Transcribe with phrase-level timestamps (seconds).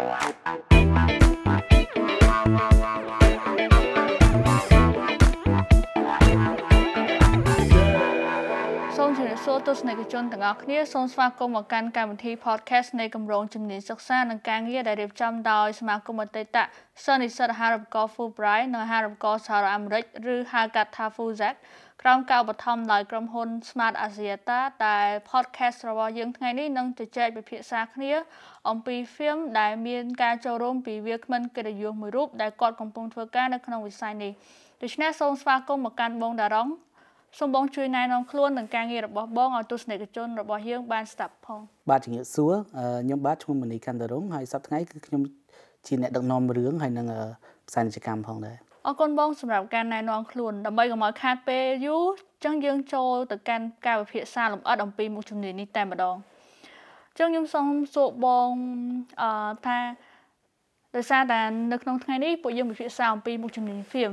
[0.00, 0.04] សូ
[9.08, 16.56] មជម្រាបសួរទស្សនិកជនទាំងអស់គ្នាសូមស្វាគមន៍មកកាន់កម្មវិធី podcast នៃគម្រោងជំនាញសិក្សានិងការងារដែលរៀបចំដោយសមាគមអតីត
[17.04, 20.04] សិស្សនិស្សិតអាហារូបករណ៍ Fulbright និងអាហារូបករណ៍សហរដ្ឋអាមេរិក
[20.34, 21.54] ឬហៅកាត់ថា FUZAC
[22.04, 28.12] ក្រោមការឧបត្ថម្ភដោយក្រុមហ៊ុន Smart Asiata ដែល podcast របស់យើងថ្ងៃនេះនឹងជជែកពិភាក្សាគ្នា
[28.70, 34.32] អំពី film ដែលមានការចូលរួមពីវាគ្មិនកិត្តិយសមួយរូបដែលគាត់កំពុងធ្វើការនៅក្នុងវិស័យនេះ
[34.82, 36.68] ដូច្នេះសូមស្វាគមន៍មកកាន់បងតារ៉ុង
[37.38, 41.60] សូមបងជួយណែនាំខ្លួននិងការងាររបស់បងឲ្យទស្សនិកជនរបស់យើងបានស្ដាប់ផង
[41.90, 42.52] បាទជំរាបសួរ
[43.02, 45.22] ខ្ញុំបាទឈ្មោះមនីកាន់តារុងហើយសប្តាហ៍ថ្ងៃគឺខ្ញុំ
[45.86, 47.06] ជាអ្នកដឹកនាំរឿងហើយនឹង
[47.68, 52.04] ផ្សាយនិច្ចកម្មផងដែរ អរគុណបងសម្រាប់ការណែនាំខ្លួនដើម្បីកុំឲ្យខាតពេលយូរ
[52.44, 56.16] ចឹងយើងចូលទៅកាន់ការវិភាគសារលម្អិតអំពីមុខជំនាញនេះតែម្ដង
[57.18, 58.50] ចឹងខ្ញុំសូមសួរបង
[59.22, 59.78] អឺថា
[60.96, 61.40] ដោយសារតែ
[61.72, 64.12] នៅក្នុងថ្ងៃនេះពួកយើងវិភាគសារអំពីមុខជំនាញ film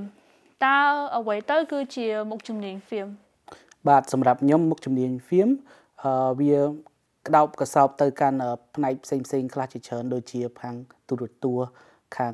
[0.66, 0.78] តើ
[1.18, 3.10] អ្វីទៅគឺជាមុខជំនាញ film
[3.88, 5.50] បាទសម្រាប់ខ្ញុំមុខជំនាញ film
[6.04, 6.58] អឺវា
[7.28, 8.38] ក្តោបកសោបទៅកាន់
[8.76, 10.76] ផ្នែកផ្សេងផ្សេងខ្លះជាច្រើនដូចជាខាង
[11.08, 11.70] ទូរទស្សន៍
[12.16, 12.34] ខាង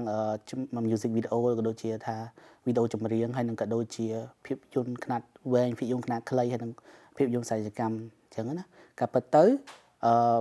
[0.85, 2.17] music video ក៏ដូចជាថា
[2.65, 4.05] វីដេអូចម្រៀងហើយនឹងក៏ដូចជា
[4.45, 5.21] ភាពយន្តខ្នាត
[5.53, 6.71] វែងភាពយន្តខ្នាតខ្លីហើយនឹង
[7.17, 8.65] ភាពយន្តសាយកម្មអញ្ចឹងណា
[8.99, 9.43] ក៏ប៉ុន្តែ
[10.05, 10.39] អឺ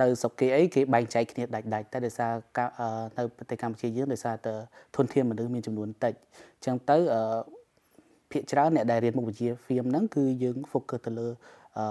[0.00, 2.32] នៅស្រុកគេអីគេបែងចែកគ្នាដាច់ដាច់តែដោយសារ
[3.18, 4.54] នៅប្រទេសកម្ពុជាយើងដោយសារតែ
[4.96, 6.14] ធនធានមនុស្សមានចំនួនតិច
[6.56, 7.20] អញ្ចឹងទៅអឺ
[8.32, 11.28] ភាគច្រើនអ្នកដែលរៀនមុខវិជ្ជា film ហ្នឹងគឺយើង focus ទៅលើ
[11.78, 11.86] អឺ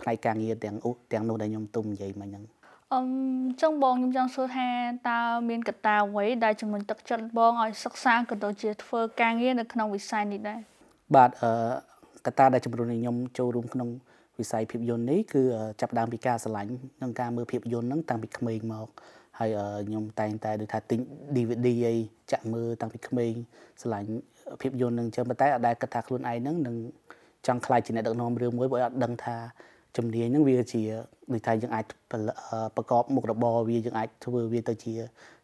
[0.00, 0.76] ផ្នែកការងារទាំង
[1.12, 2.44] ទាំងនោះដែលខ្ញុំទុំនិយាយមិញហ្នឹង
[2.94, 3.08] អឹម
[3.62, 4.68] ចឹងបងខ្ញុំចង់សួរថា
[5.08, 10.60] តើមានកត្តាអ្វីដែលជំរុញទឹកចិត្តបងឲ្យសិក្សាក៏ដូចជាធ្វើការងារនៅក្នុងវិស័យនេះដែរ
[11.16, 11.50] បាទអឺ
[12.26, 13.88] កត្តាដែលជំរុញឲ្យខ្ញុំចូលរួមក្នុង
[14.38, 15.42] វិស័យភាពយន្តនេះគឺ
[15.80, 18.88] ចាប់ដើមពីការឆ្លាញ់និងការមើលភាពយន្តហ្នឹងតាំងពីក្មេងមក
[19.38, 19.50] ហើយ
[19.88, 20.98] ខ្ញុំតែងតែដូចថាទិញ
[21.36, 21.94] DVD អី
[22.32, 23.32] ចាក់មើលតាំងពីក្មេង
[23.82, 24.10] ឆ្លាញ់
[24.60, 26.76] ភាពយន្តនឹងចឹងប៉ុន្តែអត់ដែលគិតថាខ្លួនឯងហ្នឹងនឹង
[27.46, 29.36] ចង់ខ្លាចជាអ្នកដឹកនាំរឿងមួយបើអត់ដឹងថា
[29.96, 30.82] ជំនាញហ្នឹងវាជា
[31.32, 31.84] ដូចថាយើងអាច
[32.76, 34.92] ប្រកបមុខរបរវាយើងអាចធ្វើវាទៅជា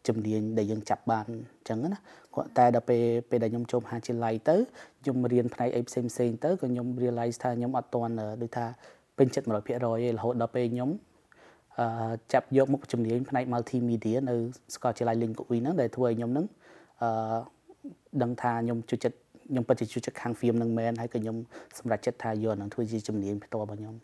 [0.07, 1.99] ជំនាញដែលយើងចាប់បានអញ្ចឹងណា
[2.35, 4.55] គាត់តែដល់ពេលពេលដែលខ្ញុំចូលមហាវិទ្យាល័យទៅ
[5.01, 8.65] ខ្ញុំរៀនផ្នែកអីផ្សេងផ្សេងទៅក៏ខ្ញុំ realize ថាខ្ញុំអត់ទាន់ដូចថា
[9.17, 9.73] ពេញចិត្ត100%ទេ
[10.13, 10.89] រហូតដល់ពេលខ្ញុំ
[11.79, 14.35] អឺចាប់យកមុខជំនាញផ្នែក multimedia នៅ
[14.73, 16.45] សាកលវិទ្យាល័យ Linkowi ហ្នឹងដែលធ្វើឲ្យខ្ញុំហ្នឹង
[17.01, 17.09] អឺ
[18.21, 19.17] ដឹងថាខ្ញុំជួយចិត្ត
[19.49, 21.37] ខ្ញុំពិតជាជួយចិត្តខាង film នឹងមែនហើយក៏ខ្ញុំ
[21.77, 23.95] សម្រេចចិត្តថាយកនឹងធ្វើជាជំនាញផ្ទាល់របស់ខ្ញុំ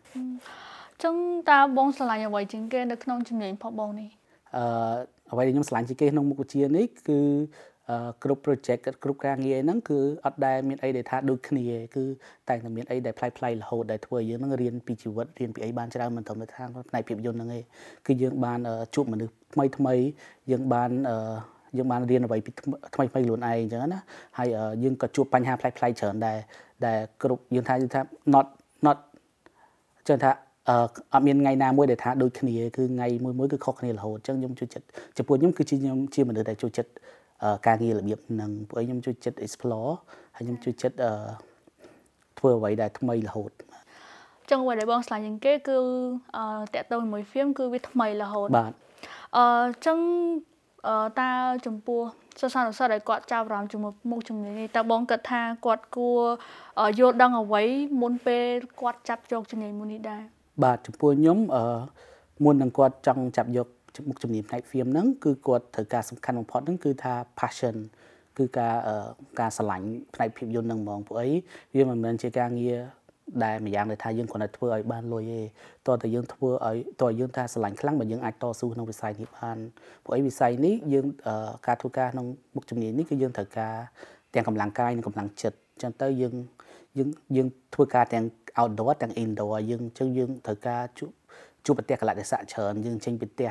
[1.02, 1.14] ចឹង
[1.50, 4.08] តើបងឆ្លាញ់អ្វីជាងគេនៅក្នុងជំនាញផងបងនេះ
[4.56, 4.62] អឺ
[5.32, 7.20] អ្វីដែលខ្ញុំឆ្លាញ់ជាងគេក្នុងមុខវិជ្ជានេះគឺ
[8.22, 12.04] គ្រប់ project គ្រប់ការងារហ្នឹងគឺអត់ដែលមានអីដែលថាដូចគ្នាគឺ
[12.48, 17.62] តែតែមានអីដែលប្លែកប្លែករហូតដែលធ្វើយើងហ្នឹងរៀនពីជីវិតរៀនពីអីបានច្រើនមិនត្រឹមតែថាផ្នែកភាពយន្តហ្នឹងឯង
[18.06, 18.58] គឺយើងបាន
[18.94, 19.94] ជួបមនុស្សថ្មីថ្មី
[20.50, 20.90] យើងបាន
[21.76, 24.00] យើងបានរៀនអ្វីពីថ្មីថ្មីខ្លួនឯងអញ្ចឹងណា
[24.38, 24.48] ហើយ
[24.82, 26.38] យើងក៏ជួបបញ្ហាប្លែកប្លែកច្រើនដែរ
[26.86, 28.00] ដែលគ្រប់យើងថាយើងថា
[28.34, 28.46] not
[28.86, 28.98] not
[30.08, 30.30] ចឹងថា
[30.68, 30.76] អឺ
[31.12, 34.86] អត់មានថ្ងៃណាមួយដែលថាដូចគ្នាគឺថ្ងៃមួយមួយគឺខុសគ្នារហូតអញ្ចឹងខ្ញុំជួយចិត្ត
[35.16, 36.90] ចំពោះខ្ញុំគឺជាខ្ញុំជាមនុស្សដែលជួយចិត្ត
[37.66, 39.92] ការងាររបៀបហ្នឹងពួកឯងខ្ញុំជួយចិត្ត explore
[40.36, 40.96] ហើយខ្ញុំជួយចិត្ត
[42.38, 43.50] ធ្វើអ្វីដែលថ្មីរហូត
[44.50, 45.78] ចឹងអ្វីដែលបងឆ្លាញ់ជាងគេគឺ
[46.36, 46.44] អឺ
[46.74, 48.72] តាក់ទងជាមួយ film គឺវាថ្មីរហូតបាទ
[49.36, 49.44] អឺ
[49.86, 50.49] ចឹងអឺ
[51.20, 51.30] តើ
[51.66, 52.00] ចំពោះ
[52.40, 56.20] សិស្សានុសិស្សដែលគាត់ចាប់អារម្មណ៍ជាមួយមុខជំនាញនេះតើបងគិតថាគាត់គួរ
[56.98, 57.62] យល់ដឹងអ្វី
[58.02, 60.22] មុនពេលគាត់ចាប់យកជំនាញមួយនេះដែរ
[60.64, 61.64] បាទចំពោះខ្ញុំអឺ
[62.44, 63.68] មុននឹងគាត់ចង់ចាប់យក
[64.08, 67.76] មុខជំនាញផ្នែក film ហ្នឹងគឺគាត់ត្រូវការសំខាន់បំផុតហ្នឹងគឺថា passion
[68.38, 68.74] គឺការ
[69.40, 71.28] ការស្រឡាញ់ផ្នែកភាពយន្តហ្នឹងហ្មងព្រោះអី
[71.74, 72.78] វាមិនមែនជាការងារ
[73.44, 75.40] ដែលម្យ៉ាងដែលថាយើងគ្រាន់តែធ្វើឲ្យបានលុយទេ
[75.88, 79.58] តើតើយើងធ្វើឲ្យតើយើងថាស្រឡាញ់ខ្លាំងបើយើងអាចតស៊ូក្នុងវិស័យនេះបាន
[80.04, 81.06] ព្រោះអីវិស័យនេះយើង
[81.66, 83.74] ការធ្វើការក្នុងមុខជំនាញនេះគឺយើងត្រូវការ
[84.34, 86.34] ទាំងកម្លាំងកាយនិងកម្លាំងចិត្តអញ្ចឹងទៅយើង
[86.98, 88.24] យើងយើងធ្វើការទាំង
[88.60, 91.10] outdoor ទាំង indoor យើងអញ្ចឹងយើងត្រូវការជួប
[91.66, 93.50] ជួបប្រទេសកលៈទេសៈច្រើនយើងចេញពីផ្ទះ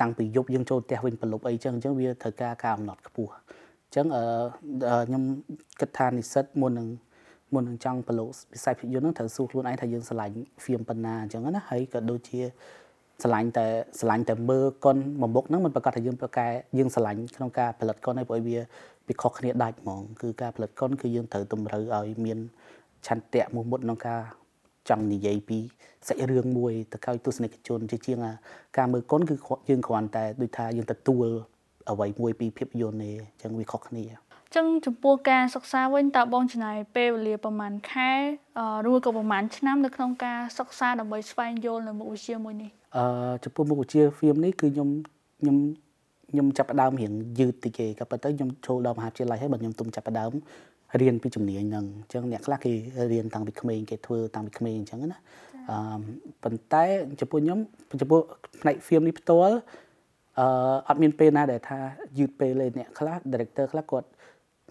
[0.00, 4.24] តាំងពីយប់យើងចូលផ្ទះវិញប្រលប់អីចឹងអញ្ចឹងវាត្រូវការការអំណត់ខ្ពស់អញ្ចឹងអឺ
[5.06, 5.22] ខ្ញុំ
[5.80, 6.88] គិតថានិស្សិតមុននឹង
[7.54, 10.34] មុននឹងចង់ប្រឡូកវិស័យភាពយន្តហ្នឹងត្រូវសួរខ្លួនឯងថាយើងឆ្លាញ់
[10.64, 12.40] film ប៉ុណ្ណាអញ្ចឹងណាហើយក៏ដូចជា
[13.24, 13.66] ឆ្លាញ់តែ
[14.00, 16.46] ឆ្លាញ់តែមើលកុនមួយមុខហ្នឹងมันប្រកាសថាយើងប្រកែ
[16.78, 18.58] យើងឆ្លាញ់ក្នុងការផលិតកុនឲ្យព្រោះវា
[19.08, 22.38] វាខុសគ្នាដាច់ហ្មងគឺការផលិតកុនគឺយើងត្រូវតម្រូវឲ្យមាន
[23.06, 24.20] ឆន្ទៈមុខមុតក្នុងការ
[24.88, 25.58] ចង់និយាយពី
[26.08, 28.18] សាច់រឿងមួយទៅឲ្យទស្សនិកជនជាជាង
[28.78, 29.34] ការមើលកុនគឺ
[29.68, 31.26] យើងគ្រាន់តែដូចថាយើងទទួល
[31.90, 34.04] អ្វីមួយពីភាពយន្តទេអញ្ចឹងវាខុសគ្នា
[34.56, 38.10] ចឹងចំពោះការសិក្សាវិញតើបងចំណាយពេលវេលាប្រហែលខែ
[38.88, 44.88] ឬក៏ប្រហែលឆ្នាំនៅក្នុងការសិក្សាដើម្បីស្វែងយល់នៅមុខវិជ្ជាមួយនេះអឺចំពោះមុខវិជ្ជា film នេះគឺខ្ញុំ
[45.40, 45.56] ខ្ញុំ
[46.30, 50.32] ខ្ញុំចាប់ផ្ដើមរៀងយឺតតិចគេក៏ប៉ុន្តែខ្ញុំចូលដល់មហាវិទ្យាល័យហើយបើខ្ញុំទុំចាប់ផ្ដើម
[51.00, 52.72] រៀនពីជំនាញហ្នឹងអញ្ចឹងអ្នកខ្លះគេ
[53.12, 55.18] រៀនតាំងពីក្មេងគេធ្វើតាំងពីក្មេងអញ្ចឹងណា
[55.70, 55.76] អឺ
[56.42, 56.84] ប៉ុន្តែ
[57.20, 57.58] ចំពោះខ្ញុំ
[58.00, 58.20] ចំពោះ
[58.60, 59.56] ផ្នែក film នេះផ្ទាល់
[60.38, 60.46] អឺ
[60.88, 61.78] អត់មានពេលណាដែលថា
[62.18, 64.08] យឺតពេលទេអ្នកខ្លះ director ខ្លះគាត់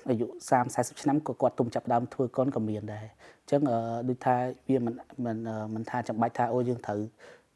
[0.10, 3.06] អាយុ30 40ឆ្នាំក៏គាត់ទុំចាប់ដើមធ្វើកុនក៏មានដែរ
[3.42, 3.62] អញ្ចឹង
[4.08, 4.36] ដូចថា
[4.70, 4.94] វាមិន
[5.26, 5.38] មិន
[5.74, 7.00] មិនថាចាំបាច់ថាអូយើងត្រូវ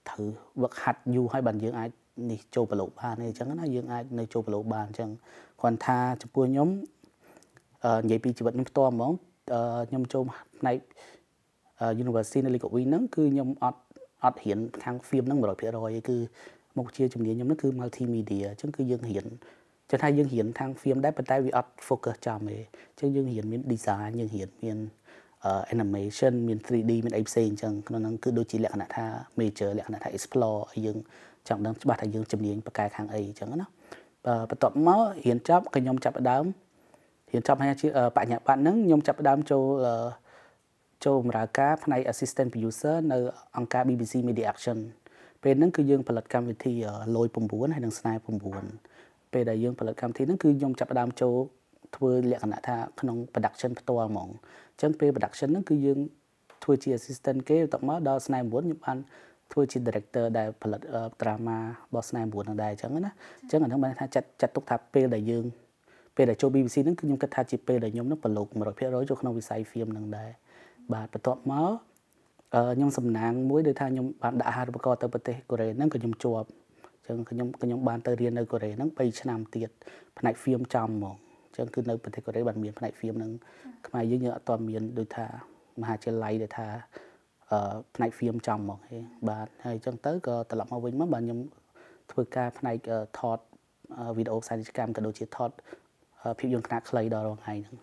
[0.10, 0.26] ត្រូវ
[0.62, 1.90] វឹកហាត់យូរហើយបានយើងអាច
[2.32, 5.10] នេះចូលប្រឡូកបានទេអញ្ចឹងណាយើងអាចនៅចូលប្រឡូកបានអញ្ចឹង
[5.62, 6.70] គាត់ថាចំពោះខ្ញុំ
[8.04, 9.12] និយាយពីជីវិតខ្ញុំផ្ទាល់ហ្មង
[9.90, 10.24] ខ្ញុំចូល
[10.60, 10.78] ផ្នែក
[12.04, 13.82] University នៅ Likowi ហ្នឹងគឺខ្ញុំអត់
[14.24, 15.66] អត់រៀនខាង film ហ្នឹង100%ទេ
[16.10, 16.18] គឺ
[16.78, 19.26] មុខជាជំនាញខ្ញុំហ្នឹងគឺ multimedia អញ្ចឹងគឺយើងរៀន
[19.90, 24.78] ចឹងថាយើងរៀនខាង film ដែរប៉ុន្តែវាអត់ focus ចំទេអញ្ចឹងយើងរៀនមាន design យើងរៀនមាន
[25.74, 29.06] animation មាន 3D មានអីផ្សេងអញ្ចឹងក្នុងហ្នឹងគឺដូចជាលក្ខណៈថា
[29.40, 30.98] major លក្ខណៈថា explore ឲ្យយើង
[31.48, 33.68] ចង់ដឹងច្បាស់ថាយើងជំនាញបកកែខាងអីអញ្ចឹងណា
[34.50, 36.46] បន្ទាប់មករៀនចប់ក៏ខ្ញុំចាប់ដើម
[37.32, 37.88] រៀនចប់ហើយជា
[38.18, 39.66] បញ្ញាបត្រហ្នឹងខ្ញុំចាប់ដើមចូល
[41.06, 43.18] ចូលបម្រើការផ្នែក assistant producer នៅ
[43.58, 44.78] អង្គការ BBC Media Action
[45.44, 46.74] ពេលហ្នឹងគឺយើងផលិតកម្មវិធី
[47.16, 51.36] លយ9ហើយនិងស្នេហ៍9 ពេលដែលយើងផលិតកម្មវិធីហ្នឹងគឺខ្ញុំចាប់ដើមចូល
[51.96, 54.30] ធ្វើលក្ខណៈថាក្នុង production ផ្ទាល់ហ្មង
[54.74, 56.00] អញ្ចឹងពេល production ហ្នឹងគឺយើង
[56.64, 58.98] ធ្វើជា assistant គេបន្ទាប់មកដល់ស្នេហ៍9ខ្ញុំបាន
[59.52, 60.82] ធ្វើជា director ដែលផលិត
[61.22, 63.12] drama របស់ស្នេហ៍9នឹងដែរអញ្ចឹងណា
[63.42, 65.46] អញ្ចឹងអាហ្នឹងបានថាចាត់ចាត់ទុកថាពេលដែលយើង
[66.16, 68.48] ពេលដែលចូល BBC ហ្នឹងគឺខ្ញុំគិតថាជាពេលដែលខ្ញុំនឹងប្រឡូក
[68.78, 70.30] 100%ចូលក្នុងវិស័យ film នឹងដែរ
[70.94, 71.74] បាទបន្ទាប់មក
[72.76, 79.70] ខ្ញុំសំណាងមួយដោយថាខ្ញុំបានដាក់អាហារូបករណ៍ទៅប្រទេសកូរ៉េហ្នឹងក៏ខ្ញុំជាប់អញ្ចឹងខ្ញុំខ្ញុំបានទៅរៀននៅកូរ៉េហ្នឹង3ឆ្នាំទៀត
[80.20, 81.16] ផ្នែក film ចំហ្មង
[81.46, 83.32] អញ្ចឹងគឺនៅប្រទេសកូរ៉េបានមានផ្នែក film ហ្នឹង
[83.88, 85.26] ខ្មែរយើងយើងអត់ទាន់មានដូចថា
[85.82, 86.68] មហាវិទ្យាល័យដែលថា
[87.52, 88.98] អឺផ្នែក film ចំហ្មងហេ
[89.30, 91.40] បាទហើយអញ្ចឹងទៅក៏ត្រឡប់មកវិញមកបាទខ្ញុំ
[92.12, 92.78] ធ្វើការផ្នែក
[93.20, 93.40] ថត
[94.18, 95.50] វីដេអូផ្សាយពាណិជ្ជកម្មក៏ដូចជាថត
[96.40, 97.78] ភាពយន្តខ្នាតខ្លីដល់រងថ្ងៃហ្នឹង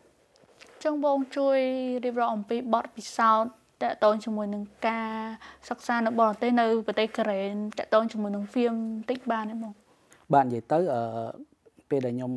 [0.84, 1.58] ចឹងបងជួយ
[2.04, 3.52] រៀបរាប់អំពីបទពិសោធន៍
[3.84, 5.11] តកតងជាមួយនឹងការ
[5.69, 7.40] សិក្សានៅបរទេសនៅប្រទេសកូរ៉េ
[7.79, 8.76] តកតងជាមួយនឹង film
[9.11, 9.73] តិចបានទេបង
[10.32, 11.02] បាទនិយាយទៅអឺ
[11.90, 12.32] ពេលដែលខ្ញុំ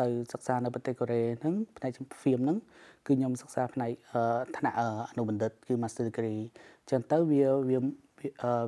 [0.00, 1.90] ទៅសិក្សានៅប្រទេសកូរ៉េហ្នឹងផ្នែក
[2.22, 2.58] film ហ្នឹង
[3.06, 3.92] គឺខ្ញុំសិក្សាផ្នែក
[4.56, 4.82] ថ្នាក់អ
[5.18, 6.42] នុបណ្ឌិតគឺ Master Degree
[6.90, 7.78] ចឹងទៅវាវា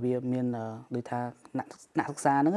[0.05, 0.47] វាមាន
[0.95, 1.21] ដូចថា
[1.53, 2.55] ថ្នាក់សិក្សាហ្នឹង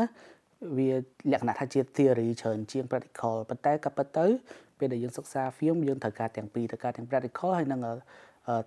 [0.77, 0.89] វា
[1.31, 4.25] លក្ខណៈថាជា theory ច្រើនជាង practical ប៉ុន្តែក៏ប៉ុន្តែ
[4.79, 7.81] ពេលដែលយើងសិក្សា film យើងត្រូវការទាំងពីរត្រូវការទាំង practical ហើយនិង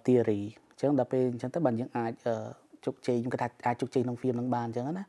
[0.06, 0.42] theory
[0.78, 2.12] អញ្ចឹងដល់ពេលអញ្ចឹងទៅបានយើងអាច
[2.84, 5.04] ជោគជ័យខ្ញុំគិតថាអាចជោគជ័យក្នុង film នឹងបានអញ្ចឹងណា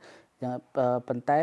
[1.07, 1.39] ប៉ុន្តែ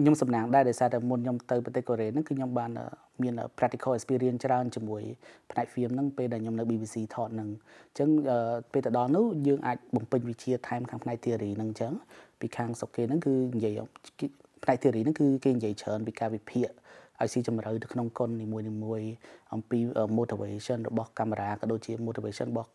[0.00, 2.70] ខ្ញុំសំណាងដែរដោយសារតែមុនខ្ញុំទៅប្រទេសកូរ៉េហ្នឹងគឺខ្ញុំបាន
[3.22, 5.02] មាន practical experience ច្រើនជាមួយ
[5.50, 7.48] ផ្នែក film ហ្នឹងពេលដែលខ្ញុំនៅ BBC ថតហ្នឹង
[7.88, 8.08] អញ្ចឹង
[8.72, 11.92] ពេលទៅដល់នោះយើងអាចបំពេញវិជាថែមខាងផ្នែក theory ហ្នឹងអញ្ចឹង
[12.40, 13.78] ពីខាងសុកគេហ្នឹងគឺនិយាយ
[14.64, 16.68] ផ្នែក theory ហ្នឹងគឺគេនិយាយច្រើនពីការវិភាគ
[17.20, 19.02] ឲ្យស៊ីជម្រៅទៅក្នុងកុននីមួយមួយ
[19.54, 19.78] អំពី
[20.18, 22.70] motivation របស់កាមេរ៉ាក៏ដូចជា motivation របស់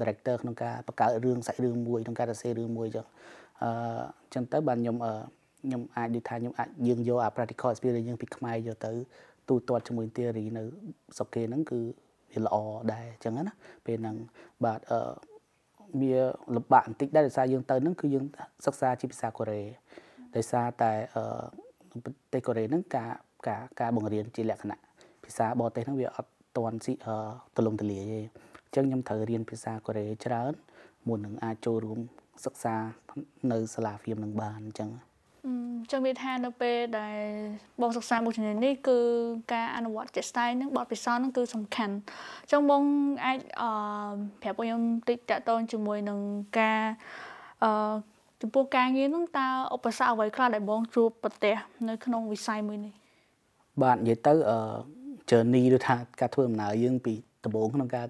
[0.00, 3.06] director ក្នុងការបង្កើតរឿងសាច់រឿងមួយក្នុងការសរសេររឿងមួយអញ្ចឹង
[3.62, 3.70] អឺ
[4.24, 4.96] អញ្ចឹងទៅបានខ្ញុំ
[5.64, 8.92] ខ្ញុំអាចនិយាយថាខ្ញុំអាចយើងយកអា practical experience យើងពីខ្មែរយកទៅ
[9.48, 10.62] ទូទាត់ជាមួយ theory នៅ
[11.16, 11.80] ស្រុកគេហ្នឹងគឺ
[12.32, 12.56] វាល្អ
[12.92, 13.54] ដែរអញ្ចឹងណា
[13.86, 14.16] ពេលហ្នឹង
[14.64, 14.98] បាទអឺ
[16.00, 16.14] វា
[16.56, 18.24] លំបាកបន្តិចដែរដោយសារយើងទៅហ្នឹងគឺយើង
[18.66, 19.62] សិក្សាជាភាសាកូរ៉េ
[20.36, 21.44] ដោយសារតែអឺ
[22.04, 23.10] ប្រទេសកូរ៉េហ្នឹងការ
[23.48, 24.78] ការការបង្រៀនជាលក្ខណៈ
[25.24, 26.92] ភាសាបរទេសហ្នឹងវាអត់ទាន់ស៊ី
[27.56, 30.52] ទលំទលាយទេអញ្ចឹងខ្ញុំត្រូវរៀនភាសាកូរ៉េច្រើន
[31.08, 32.00] មុននឹងអាចចូលរួម
[32.44, 32.74] សិក្សា
[33.52, 34.90] នៅសាលាហ្វៀមនឹងបានអញ្ចឹង
[35.92, 37.20] ចឹងវាថានៅពេលដែល
[37.80, 38.98] បងសិក្សាមុខជំនាញនេះគឺ
[39.52, 41.94] ការអនុវត្តជាក់ស្ដែងនឹងបទពិសោធន៍នឹងគឺសំខាន់
[42.50, 42.82] ចឹងបង
[43.24, 43.70] អាចអឺ
[44.42, 46.18] ប្រាប់ខ្ញុំតិចតកតងជាមួយនឹង
[46.58, 46.82] ការ
[47.64, 47.70] អឺ
[48.40, 51.54] ចំពោះការងារនោះតើឧបសគ្គអ្វីខ្លះដែលបងជួបប្រទះ
[51.88, 52.94] នៅក្នុងវិស័យមួយនេះ
[53.82, 54.58] បាទនិយាយទៅអឺ
[55.30, 57.14] journey ដូចថាការធ្វើដំណើរយើងពី
[57.44, 58.06] ដំបូងក្នុងការ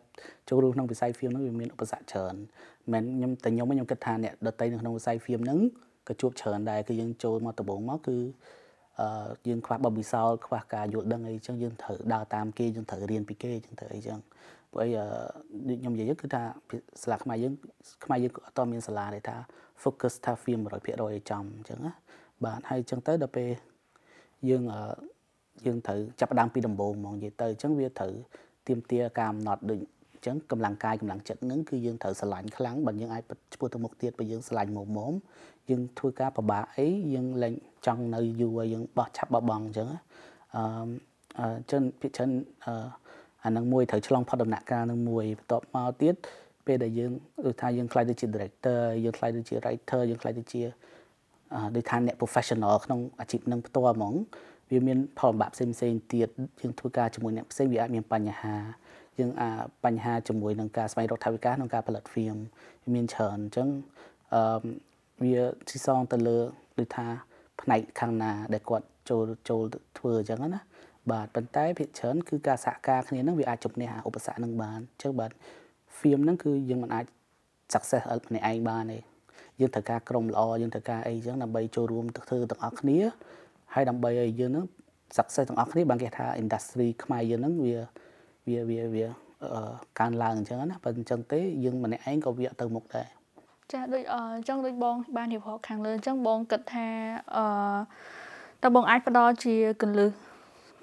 [0.49, 2.35] ចូលរួមក្នុងវិស័យ film ហ្នឹងវាមានឧបសគ្គច្រើន
[2.93, 5.59] មិនខ្ញុំតែខ្ញុំខ្ញុំគិតថាអ្នកដតីនៅក្នុងវិស័យ film ហ្នឹង
[6.09, 8.17] ក៏ជួបច្រើនដែរគឺយើងចូលមកដំបូងមកគឺ
[9.01, 14.19] អឺយើងខ្វះបបវិសោលខ្វះការយល់ដឹងអីចឹងយើងត្រូវដើរតាមគេយើងត្រូវរៀនពីគេចឹងទៅអីចឹង
[14.73, 14.91] ព្រោះអី
[15.69, 16.43] ដូចខ្ញុំនិយាយគឺថា
[17.03, 17.55] សាលាខ្មែរយើង
[18.05, 19.37] ខ្មែរយើងអត់មានសាលាដែលថា
[19.83, 21.93] focus ថា film 100%ឲ្យចំអញ្ចឹងណា
[22.45, 23.51] បាទហើយអញ្ចឹងទៅដល់ពេល
[24.49, 24.63] យើង
[25.67, 28.13] យើងត្រូវចាប់ផ្ដើមពីដំបូងហ្មងនិយាយទៅអញ្ចឹងវាត្រូវ
[28.69, 29.81] ទៀមទាការអំណត់ដូច
[30.27, 33.23] ចឹងកម្លាំងកាយកម្លាំងចិត្តនឹងគឺយើងត្រូវស្រឡាញ់ខ្លាំងបើយើងអាច
[33.55, 35.13] ឆ្ពោះទៅមុខទៀតបើយើងស្រឡាញ់មុំមុំ
[35.71, 37.55] យើងធ្វើការពិបាកអីយើងលែង
[37.87, 39.89] ចង់នៅយូរយើងបោះឆាប់បោះបង់អញ្ចឹង
[40.57, 42.31] អឺចឹងភាគច្រើន
[42.67, 42.87] អឺ
[43.45, 46.15] អានឹងមួយត្រូវឆ្លងផុតដំណាក់កាលនឹងមួយបន្ទាប់មកទៀត
[46.67, 47.13] ពេលដែលយើង
[47.47, 50.63] ដូចថាយើងខ្លាយទៅជា director យើងខ្លាយទៅជា writer យើងខ្លាយទៅជា
[51.77, 54.15] ដូចថាអ្នក professional ក្នុងអាជីពនឹងផ្ទាល់ហ្មង
[54.71, 56.29] វាមានផលលំបាកផ្សេងផ្សេងទៀត
[56.61, 58.57] យើងធ្វើការជាមួយអ្នកផ្សេងវាអាចមានបញ្ហា
[59.19, 59.51] យើងអា
[59.85, 62.39] បញ្ហាជាមួយនឹងការស្វែងរកថវិកាក្នុងការផលិត film
[62.95, 63.69] មានច្រើនអញ្ចឹង
[64.35, 64.43] អឺ
[65.23, 65.37] វា
[65.69, 66.39] ស៊ីសងទៅលើ
[66.79, 67.07] ដូចថា
[67.61, 69.63] ផ្នែកខាងណាដែលគាត់ចូលចូល
[69.99, 70.61] ធ្វើអញ្ចឹងណា
[71.11, 75.31] បាទប៉ុន្តែភាគច្រើនគឺការសហការគ្នានឹងវាអាចជំនះឧបសគ្គនឹងបានអញ្ចឹងបាទ
[75.99, 77.05] film ហ្នឹងគឺយើងមិនអាច
[77.73, 78.99] success ម្នាក់ឯងបានទេ
[79.61, 82.99] យើងត្រូវការក្រុមល្អយើងត្រូវការអីអញ្ចឹងដើម្បីចូលរួមទៅធ្វើទាំងអស់គ្នា
[83.75, 84.67] ហើយដើម្បីឲ្យយើងហ្នឹង
[85.17, 87.79] success ទាំងអស់គ្នាបានគេថា industry ខ្មែរយើងហ្នឹងវា
[88.49, 89.07] វាវាវា
[89.99, 93.09] កើនឡើងអញ្ចឹងណាបើអញ្ចឹងទេយើងម្នាក់ឯងក៏វាទៅមុខដែរ
[93.73, 96.89] ចាដូចអញ្ចឹងដូចបងបានរៀបរាប់ខាងលើអញ្ចឹងបងគិតថា
[97.37, 97.45] អឺ
[98.63, 100.11] តើបងអាចផ្ដល់ជាកលឹះ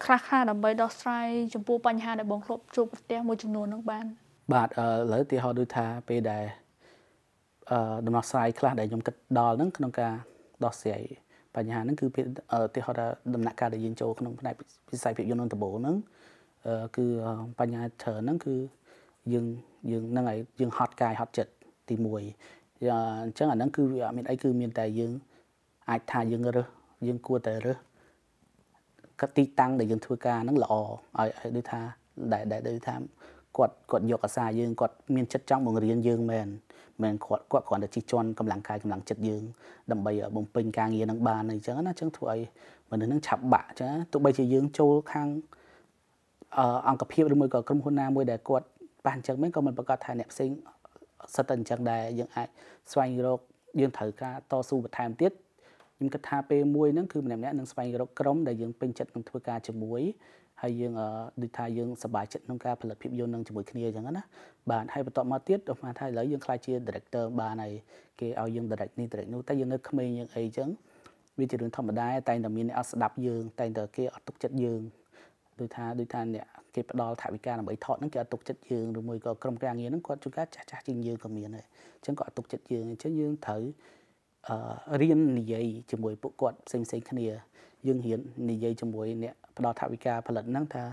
[0.04, 4.06] ខ្លះខ្លះដើម្បីដោះស្រាយចំពោះបញ្ហាដែលបងធ្លាប់ជួបប្រទះមួយចំនួននោះបាន
[4.54, 4.72] បាទឥ
[5.12, 6.44] ឡូវទីហោដូចថាពេលដែល
[7.72, 10.14] អឺដំណោះស្រាយខ្លះដែលខ្ញុំគិតដល់ហ្នឹងក្នុងការ
[10.64, 11.04] ដោះស្រាយ
[11.56, 12.26] បញ្ហាហ្នឹងគឺពេល
[12.76, 13.06] ទីហោថា
[13.36, 14.56] ដំណាក់កាលដែលយើងចូលក្នុងផ្នែក
[14.92, 15.96] វិស័យភាពយន្តនឹងដំបូងហ្នឹង
[16.98, 17.06] គឺ
[17.60, 18.56] បញ្ហាច្រើនហ្នឹងគឺ
[19.34, 19.46] យើង
[19.92, 21.52] យើងហ្នឹងហើយយើងហត់កាយហត់ចិត្ត
[21.90, 25.12] ទី1អញ្ចឹងអាហ្នឹងគឺវាអត់មានអីគឺមានតែយើង
[25.90, 26.68] អាចថាយើងរើស
[27.08, 27.78] យើងគួរតែរើស
[29.22, 31.82] កទីតាំងដែលយើងធ្វើការហ្នឹងល្អឲ្យឲ្យដូចថា
[32.34, 32.96] ដែលដែលដូចថា
[33.58, 36.48] គាត់គាត់យកអាសាយើងគាត់មានចិត្តចង់បង្រៀនយើងមែន
[37.04, 39.44] មែនគាត់គាត់គ្រាន់តែជិះជាន់កម្លាំងកាយកម្លាំងចិត្តយើង
[39.92, 42.40] ដើម្បីបំពេញការងារនឹងបានអញ្ចឹងណាអញ្ចឹងធ្វើឲ្យ
[42.92, 45.28] មនុស្សនឹងឆាប់បាក់អញ្ចឹងទោះបីជាយើងចូលខាង
[46.88, 48.66] អង្គភាពឬមួយក៏ក្រុមហ៊ុនណាមួយដែលគាត់
[49.06, 50.50] ប៉ះអញ្ចឹងមែនក៏មិនប្រកាសថាអ្នកផ្សេង
[51.36, 52.48] សិតតែអញ្ចឹងដែរយើងអាច
[52.92, 53.40] ស្វែងរក
[53.80, 55.32] យើងត្រូវការតស៊ូបន្ថែមទៀត
[55.96, 60.02] ខ្ញុំគិតថាពេលមួយហ្នឹងគឺម្នាក់ម្នាក់នឹងស្វែងរកក្រុមដែលយើងពេញចិត្តនឹងធ្វើការជាមួយ
[60.62, 60.94] ហើយយើង
[61.42, 64.24] ដូចថាយើងសប្បាយចិត្តក្នុងការផលិតភាពយន្តនឹងជាមួយគ្នាអញ្ចឹងណា
[64.72, 67.74] បាទហើយបន្តមកទៀតដល់ថាឥឡូវយើងខ្លាចជា director បានហើយ
[68.20, 70.70] គេឲ្យយើង direct នេះ direct នោះតែយើងនៅក្មេងយើងអីអញ្ចឹង
[71.40, 74.82] វាជារឿងធម្មតាតែតែមានអ្នកអត់ស្ដាប់យើងតែតែគេអត់ទុកចិត្តយើង
[75.60, 81.66] ដូចថាដូចថាអ្នកគេផ្ដល់ថវិកាដើម្បីថតហ្នឹងគេអត់ទុកចិត្តយើងឬមួយក៏ក្រុមការងារហ្នឹងគាត់ជួនកាលចាស់ចាស់ជាងយើងក៏មានដែរ
[81.98, 83.64] អញ្ចឹងគាត់អត់ទុកចិត្តយើងអញ្ចឹងយើងត្រូវ
[84.50, 87.28] អឺរៀននិយាយជាមួយពួកគាត់ផ្សេងផ្សេងគ្នា
[87.88, 88.20] យើងរៀន
[88.52, 90.84] និយាយជាមួយអ្នកផ្ដល់ថវិកាផលិតហ្នឹងថា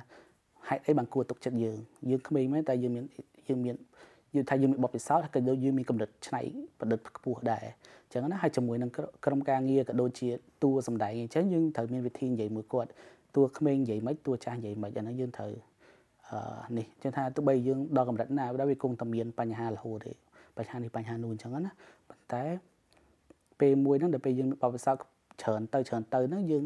[0.68, 1.76] ហេតុអីបានគួរទុកចិត្តយើង
[2.10, 3.04] យើងក្មេងមែនតែយើងមាន
[3.48, 3.76] យើងមាន
[4.34, 6.42] យើងថាយើងមានបទពិសោធន៍ហើយក៏ដូចយើងមានកម្រិតឆ្នៃ
[6.80, 7.64] ប្រឌិតខ្ពស់ដែរ
[8.04, 8.90] អញ្ចឹងណាហើយជាមួយនឹង
[9.24, 10.28] ក្រុមការងារក៏ដូចជា
[10.62, 12.90] តួសម្ដែងអញ្ចឹងយើងត្រូវមានវិធីនិយាយមួយគាត់
[13.36, 15.52] តួក្មេងនិយាយមិនតួចាស់និយាយមិនអាហ្នឹងយើងត្រូវ
[16.30, 20.12] អឺនេះចឹងថាទោះបីយើងដល់កម្រិតណាដល់វាគង់តែមានបញ្ហារហូតទេ
[20.56, 21.70] បញ្ហានេះបញ្ហានោះអញ្ចឹងណា
[22.08, 22.42] ប៉ុន្តែ
[23.60, 25.02] ពេលមួយហ្នឹងដល់ពេលយើងមានបទពិសោធន៍
[25.42, 26.64] ច្រើនទៅច្រើនទៅហ្នឹងយើង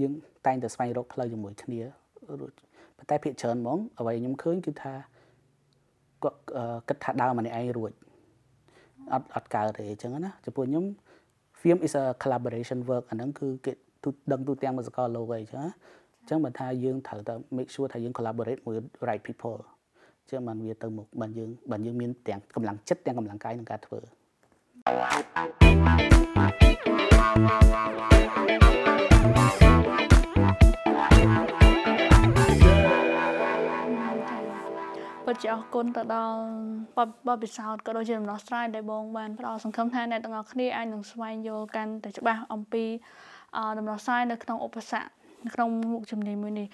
[0.00, 0.12] យើង
[0.46, 1.80] តែងតែស្វែងរកផ្លូវជាមួយគ្នា
[2.96, 4.92] ប៉ុន្តែភាគច្រើនហ្មងអ្វីខ្ញុំឃើញគឺថា
[6.22, 6.38] គាត់
[6.88, 7.92] គិតថាដើរម្នាក់ឯងរួច
[9.12, 10.84] អត់អត់កើតទេអញ្ចឹងណាចំពោះខ្ញុំ
[11.60, 15.70] film is a collaboration work អាហ្នឹងគឺគេទូដឹងទូទាំងមួយសកលលោកអីចឹងណា
[16.20, 18.76] អញ្ចឹងបើថាយើងត្រូវតែ make sure ថាយើង collaborate មួយ
[19.08, 19.58] right people
[20.20, 24.00] អញ្ចឹងបានវាទៅមុខបានយើងបានយើងមានទាំងកម្លាំងចិត្តទាំងកម្លាំងកាយក្នុងការធ្វើ
[27.38, 27.42] ពិ
[35.34, 36.40] តជាអរគុណទៅដល់
[36.96, 42.84] បបពិសោធន៍ក៏ដូចជាដំណោះស្រាយដែលបងបានផ្ដល់សង្ឃឹមថាអ្នកទាំងអស់គ្នាអាចនឹងស្វែងយល់កាន់តែច្បាស់អំពី
[43.78, 45.08] ដំណោះស្រាយនៅក្នុងឧបសគ្គ
[45.44, 46.68] នៅក្នុងមុខជំនាញមួយនេះ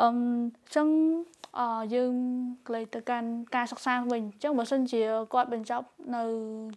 [0.00, 0.88] អឺអញ្ចឹង
[1.58, 2.12] អឺយើង
[2.68, 6.22] ក្លែកទៅកាន់ការសិក្សាវិញអញ្ចឹងបើសិនជាគាត់បញ្ចប់នៅ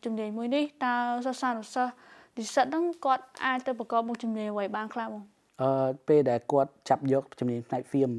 [0.05, 0.95] ជំនាញមួយនេះតើ
[1.25, 1.93] សិស្សានុសិស្ស
[2.37, 5.23] និស្សិតហ្នឹងគាត់អាចទៅប្រកបមុខជំនាញអ្វីបានខ្លះបង
[5.61, 8.11] អឺពេលដែលគាត់ចាប់យកជំនាញផ្នែក film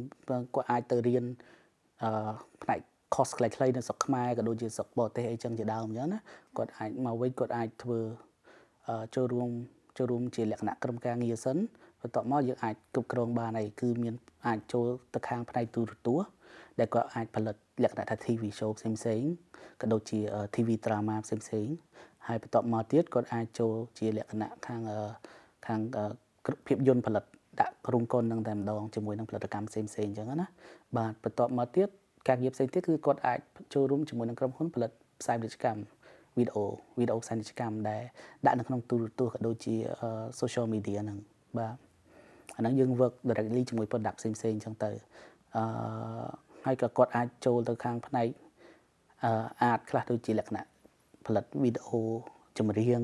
[0.54, 1.24] គាត់អាចទៅរៀន
[2.02, 2.30] អឺ
[2.62, 2.80] ផ្នែក
[3.14, 6.20] course ខ្លីៗនៅស្រុកខ្មែរក៏ដូចជាស្រុកបរទេសអីចឹងជាដើមអញ្ចឹងណា
[6.56, 8.00] គាត់អាចមកវិញគាត់អាចធ្វើ
[9.14, 9.50] ចូលរួម
[9.96, 11.56] ចូលរួមជាលក្ខណៈក្រុមការងារសិន
[12.00, 14.14] បន្ទាប់មកយើងអាចគ្រប់គ្រងបានហើយគឺមាន
[14.46, 16.28] អាចចូលទៅខាងផ្នែកទូរទស្សន៍
[16.78, 19.22] ដែលគាត់អាចផលិតលក្ខណៈថា TV show ផ្សេងផ្សេង
[19.80, 20.18] ក៏ដូចជា
[20.54, 21.68] TV drama ផ្សេងផ្សេង
[22.28, 24.80] ហើយបន្ទាប់មកទៀតគាត់អាចចូលជាលក្ខណៈខាង
[25.66, 25.80] ខាង
[26.66, 27.24] ភាពយន្តផលិត
[27.60, 30.46] ដាក់រោងកុននឹងតែម្ដងជាមួយនឹងផលិតកម្មផ្សេងផ្សេងអញ្ចឹងណា
[30.96, 31.88] បាទបន្ទាប់មកទៀត
[32.28, 33.38] ការងារផ្សេងទៀតគឺគាត់អាច
[33.74, 35.82] ចូលរួមជាមួយនឹងក្រុមហ៊ុនផលិតផ្សាយពាណិជ្ជកម្ម
[36.36, 36.64] វីដេអូ
[36.98, 38.02] វីដេអូផ្សាយពាណិជ្ជកម្មដែល
[38.46, 39.74] ដាក់នៅក្នុងទូរទស្សន៍ក៏ដូចជា
[40.40, 41.18] social media ហ្នឹង
[41.58, 41.76] បាទ
[42.56, 44.90] អាហ្នឹងយើង work directly ជាមួយ product ផ្សេងផ្សេងអញ្ចឹងទៅ
[45.56, 45.62] អឺ
[46.64, 48.28] ហើយក៏គាត់អាចចូលទៅខាងផ្នែក
[49.24, 49.32] អឺ
[49.70, 50.71] art ខ្លះដូចជាលក្ខណៈ
[51.26, 52.00] ផលិតវីដេអូ
[52.58, 53.02] ចម្រៀង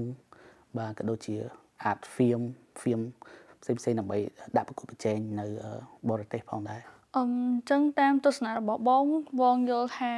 [0.78, 1.34] បាទក៏ដូចជា
[1.90, 2.42] art film
[2.82, 3.02] film
[3.62, 4.18] ផ្សេងផ្សេងដើម្បី
[4.56, 5.46] ដាក់ប្រកួតប្រជែងនៅ
[6.10, 6.82] បរទេសផងដែរ
[7.16, 7.24] អឺ
[7.70, 9.04] ចឹងតាមទស្សនៈរបស់បង
[9.42, 10.14] បងយល់ថា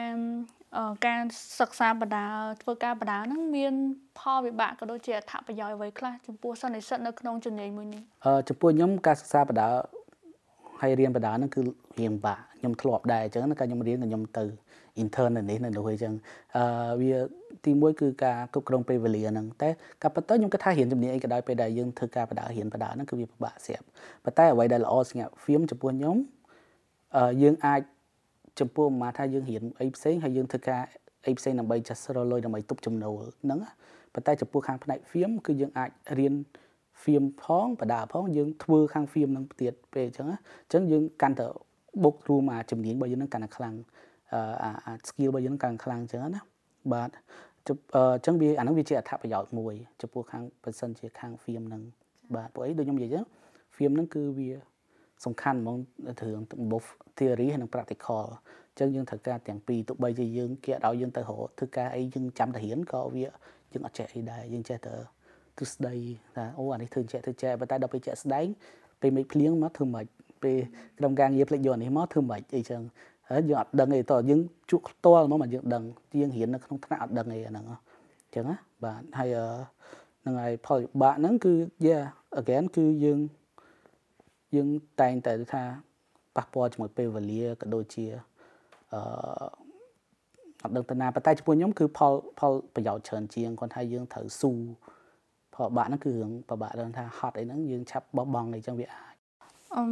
[1.07, 1.21] ការ
[1.61, 2.27] សិក្សាបណ្ដា
[2.63, 3.75] ធ្វើការបដាហ្នឹងមាន
[4.19, 9.69] ផលវិបាកក៏ដូចជាអត្ថប្រយោជន៍អ្វីខ្លះចំពោះសិស្សនិស្សិតនៅក្នុងជំនាញមួយនេះអឺចំពោះខ្ញុំការសិក្សាបណ្ដា
[10.81, 11.61] ហើយរៀនបណ្ដាហ្នឹងគឺ
[11.99, 14.45] រៀនបាក់ខ្ញុំធ្លាប់ដែរអញ្ចឹងកាលខ្ញុំរៀនខ្ញុំទៅ
[15.03, 16.13] intern នៅនេះនៅនោះអញ្ចឹង
[16.57, 16.65] អឺ
[17.01, 17.13] វា
[17.65, 19.69] ទីមួយគឺការគ្រប់គ្រងពេលវេលាហ្នឹងតែ
[20.03, 23.87] ការប៉ុន្តែខ្ញុំគិតថារៀនជំនាញអីក៏ដោយពេលដែលយើងធ្វើការបដារៀនបដាហ្នឹងគឺវាពិបាកស្រាប់
[24.25, 26.17] ប៉ុន្តែអ្វីដែលល្អស្ងាត់ film ចំពោះខ្ញុំ
[27.17, 27.81] អឺយើងអាច
[28.61, 30.83] ចំពោះមកថាយើងរៀនអីផ្សេងហើយយើងធ្វើការ
[31.27, 33.59] អីផ្សេងដើម្បីចាស់រលុយដើម្បីទប់ចំណូលហ្នឹង
[34.15, 36.35] ប៉ុន្តែចំពោះខាងផ្នែក film គឺយើងអាចរៀន
[37.03, 41.47] film ផងបដាផងយើងធ្វើខាង film នឹងទៀតពេលអញ្ចឹងអញ្ចឹងយើងកាន់តែ
[42.05, 43.75] បុករួមអាជំនាញរបស់យើងនឹងកាន់តែខ្លាំង
[44.85, 46.41] អា skill របស់យើងកាន់តែខ្លាំងអញ្ចឹងណា
[46.93, 47.11] បាទ
[47.97, 51.83] អញ្ចឹងវាអានឹងវាជាអត្ថប្រយោជន៍មួយចំពោះខាងបើសិនជាខាង film នឹង
[52.35, 53.25] បាទព្រោះអីដូចខ្ញុំនិយាយចឹង
[53.77, 54.51] film នឹងគឺវា
[55.25, 56.85] សំខាន់ហ្មងរឿងរបប
[57.17, 58.25] theory និង practical
[58.71, 63.25] អញ្ចឹងយើងត្រូវការទាំងពីរទោះបីជាយើងគេឲ្យយើងទៅរកធ្វើការអីយើងចាំតែរៀនក៏វា
[63.73, 64.95] យើងអត់ចេះអីដែរយើងចេះតែ
[65.57, 65.95] ទ្រឹស្ដី
[66.37, 68.47] ថាអូអានេះធ្វើចេះធ្វើចេះប៉ុន្តែដល់ពេលចេះស្ដែង
[69.01, 70.07] ពេលមេឃភ្លៀងមកធ្វើម៉េច
[70.43, 70.59] ពេល
[70.99, 72.83] ក្រុមការងារផ្លេចយកនេះមកធ្វើម៉េចអីចឹង
[73.31, 75.85] ហើយយើងអត់ដឹងអីតយើងជក់ផ្ទាល់មកមកយើងដឹង
[76.21, 79.37] យើងរៀននៅក្នុងថ្នាក់អត់ដឹងអីហ្នឹងអញ្ចឹងណាបាទហើយ
[80.21, 81.53] ហ្នឹងហើយផលវិបាកហ្នឹងគឺ
[81.87, 82.05] yeah
[82.41, 83.19] again គឺយើង
[84.55, 84.69] យើង
[85.01, 85.63] តែងតែថា
[86.37, 88.05] ប៉ះពាល់ជាមួយពេលវេលាក៏ដូចជា
[88.93, 89.01] អឺ
[90.63, 94.53] អត់ដឹងទៅណាប៉ុន្តែចំពោះខ្ញុំគឺផលផលប្រយោជន៍ច្រើនជាងគាត់ថាយើងត្រូវស៊ូ
[95.55, 99.15] ផលបាក់ហ្នឹងគឺរឿងប្របាក់រឿងថាហត់អីហ្នឹងយើងឆាប់បោះបង់អីចឹងវាអាច
[99.77, 99.83] អឺ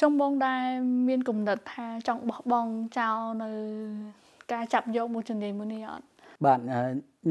[0.00, 0.64] ចង់បងដែរ
[1.08, 3.50] មានគំនិតថាចង់បោះបង់ចោលនៅ
[4.52, 6.06] ការចាប់យកមួយជំនាញមួយនេះអត់
[6.44, 6.58] បាទ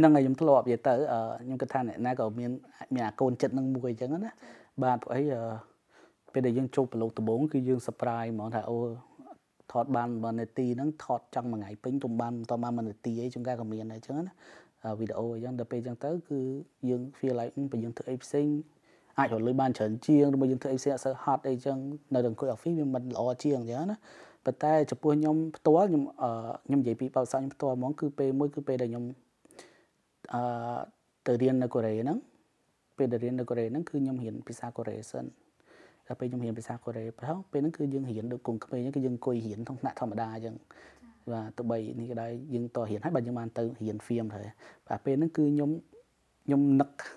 [0.03, 0.93] នឹងឲ្យខ្ញុំធ្លាប់និយាយទៅ
[1.43, 2.51] ខ្ញុំគិតថាអ្នកណាក៏មាន
[2.93, 4.31] មានអាកូនចិត្តនឹងមួយអញ្ចឹងណា
[4.83, 5.24] បាទព្រោះអី
[6.33, 8.77] ពេលដែលយើងចូលប្រឡូកដំបងគឺយើង surprise ហ្មងថាអូ
[9.71, 14.33] ថតបាន1នាទីហ្នឹងថតចង់មួយថ្ងៃពេញទុំបានតបាន1នាទីអីជួនកាលក៏មានដែរអញ្ចឹងណា
[15.00, 16.39] វីដេអូអញ្ចឹងដល់ពេលអញ្ចឹងទៅគឺ
[16.89, 18.47] យើង feel like បើយើងធ្វើអីផ្សេង
[19.19, 21.77] អាចរលុយបានច្រើនជាងឬមកយើងធ្វើអីផ្សេងអត់សូវហត់អីចឹង
[22.13, 23.97] នៅអង្គុយ office វាមិនល្អជាងអញ្ចឹងណា
[24.46, 26.03] ប៉ុន្តែចំពោះខ្ញុំផ្ទាល់ខ្ញុំ
[26.65, 29.05] ខ្ញុំនិយាយពីបោកសោខ្ញុំផ្ទាល់ហ្មងគឺពេលមួយគឺពេលដែលខ្ញុំ
[30.33, 30.42] អឺ
[31.27, 32.18] ទៅរៀននៅកូរ៉េហ្នឹង
[32.98, 35.25] ពេលដែលរៀននៅកូរ៉េហ្នឹងគឺខ្ញុំរៀនភាសាកូរ៉េសិន
[36.07, 40.55] ដល់ពេលខ្ញុំរៀនភាសាកូរ៉េប្រហែលពេលហ្នឹងគឺយើងរៀនដូចកុំក្មេងគឺយើងអង្គុយរៀនក្នុងថ្នាក់ធម្មតាអញ្ចឹង
[41.31, 44.50] បាទទៅបីនេះក៏ដែរយើងតរៀនហើយបើយើងបានទៅរៀនហ្វៀមទៅ
[44.87, 45.70] បាទពេលហ្នឹងគឺខ្ញុំ
[46.46, 47.17] ខ្ញុំនឹកនឹកនឹកនឹក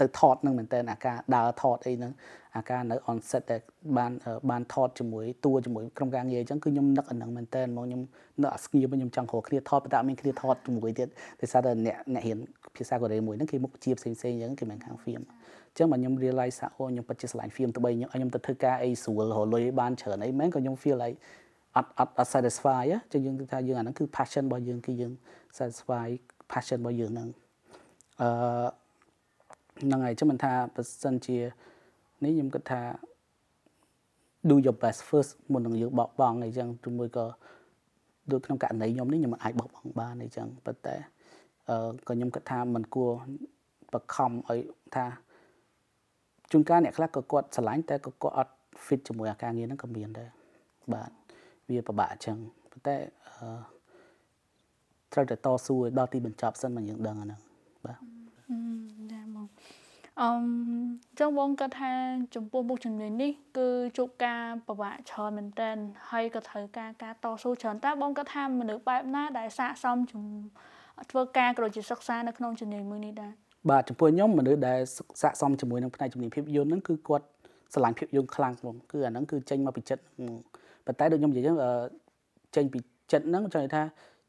[0.00, 2.12] ទៅថតនឹងមែនតើអាការដើរថតអីហ្នឹង
[2.56, 3.56] អាការនៅ on set តែ
[3.96, 4.12] បាន
[4.50, 8.02] បានថតជាមួយតួជាមួយក្រុមការងារអញ្ចឹងគឺខ្ញុំនឹកអាហ្នឹងមែនតើមកខ្ញុំ
[8.42, 11.08] នឹកអាស្ងៀមខ្ញុំចង់រកគ្នាថតប៉ុន្តែអត់មានគ្នាថតជាមួយទៀត
[11.40, 12.38] ដោយសារតែអ្នកអ្នករៀន
[12.76, 15.22] ភាសាកូរ៉េមួយហ្នឹងគេមុខជាផ្សេងផ្សេងអញ្ចឹងគេមិនខាង film
[15.68, 21.16] អញ្ចឹងបើខ្ញុំ realize ថាអូខ្ញុំពិតជាឆ្លាញ់ film ទៅបីខ្ញុំទៅធ្វើការអីស្រួលរលុយបានច្រើនអីមែនក៏ខ្ញុំ feel like
[21.76, 25.12] អត់អត់អត់ satisfy អញ្ចឹងយើងគឺថាយើងអាហ្នឹងគឺ passion របស់យើងគឺយើង
[25.58, 26.06] satisfy
[26.52, 27.28] passion របស់យើងហ្នឹង
[28.20, 28.28] អឺ
[29.82, 31.38] ហ្នឹងហើយចាំមិនថាបើសិនជា
[32.24, 32.80] នេះខ្ញុំគិតថា
[34.50, 37.26] do your best first មុននឹងយើងបោកបង់អីចឹងឬមួយក៏
[38.30, 40.96] ដូចក្នុងករណីខ្ញុំនេះខ្ញុំមិនអាចបោកបង់បានអីចឹងប៉ុន្តែ
[41.68, 43.10] អឺក៏ខ្ញុំគិតថាมันគួរ
[43.92, 44.60] បខំឲ្យ
[44.94, 45.04] ថា
[46.50, 48.52] ជួនកាលអ្នកខ្លះក៏គាត់ឆ្លាញ់តែក៏គាត់អត់
[48.86, 50.30] fit ជាមួយអាការងារហ្នឹងក៏មានដែរ
[50.92, 51.10] បាទ
[51.70, 52.36] វាពិបាកអញ្ចឹង
[52.70, 52.96] ប៉ុន្តែ
[53.28, 53.48] អឺ
[55.12, 57.40] ត្រូវតែតស៊ូឲ្យដល់ទីបញ្ចប់សិនមកយើងដឹងអាហ្នឹង
[57.86, 58.17] បាទចាបង
[60.22, 60.30] អឺ
[61.18, 61.92] ចឹងបងគាត់ថា
[62.34, 65.76] ចំពោះមុខជំនាញនេះគឺជួបការពិបាកច្រើនមែនទែន
[66.10, 70.22] ហើយក៏ត្រូវការការតស៊ូច្រើនតើបងគាត់ថាមនុស្សបែបណាដែលស័កសមជំ
[71.10, 73.32] ធ្វើការក៏ដូចជាសិក្សានៅក្នុងជំនាញមួយនេះដែរ
[73.70, 74.78] បាទចំពោះខ្ញុំមនុស្សដែល
[75.22, 77.26] ស័កសមជាមួយនឹងផ្នែកជំនាញភាពយន្តហ្នឹងគឺគាត់
[77.72, 80.02] ស្រឡាញ់ភាពយន្តខ្លាំងហ្មងគឺអាហ្នឹងគឺចេញមកពីចិត្ត
[80.86, 81.56] ប៉ុន្តែដូចខ្ញុំនិយាយចឹង
[82.56, 82.78] ចេញពី
[83.12, 83.82] ចិត្តហ្នឹងចង់និយាយថា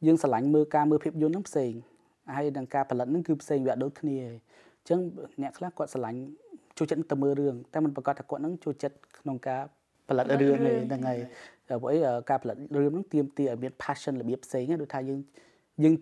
[0.05, 1.71] យើងស្រឡាញ់មើលការមើលភាពយន្តហ្នឹងផ្សេង
[2.35, 4.99] ហើយនឹងការផលិតហ្នឹងគឺផ្សេងវាអត់ដូចគ្នាទេអញ្ចឹង
[5.41, 6.19] អ្នកខ្លះគាត់ស្រឡាញ់
[6.77, 9.61] ចូលចិត្តទៅមើលរឿងតែមិនប្រកាសថាគាត់ហ្នឹងចូលចិត្តក្នុងការ
[10.09, 11.19] ផលិតរឿងហ្នឹងហើយ
[11.67, 11.97] ព្រោះអី
[12.29, 15.19] ការផលិតរឿងហ្នឹងទាមទារឲ្យមាន passion របៀបផ្សេងដូចថាយើង
[15.83, 15.95] យើង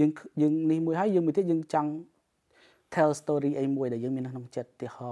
[0.00, 1.90] យើងយើងនេះមួយហើយយើងមួយទៀតយើងចង់
[2.94, 5.10] tell story អីមួយដែលយើងមានក្នុងចិត្តទីហោ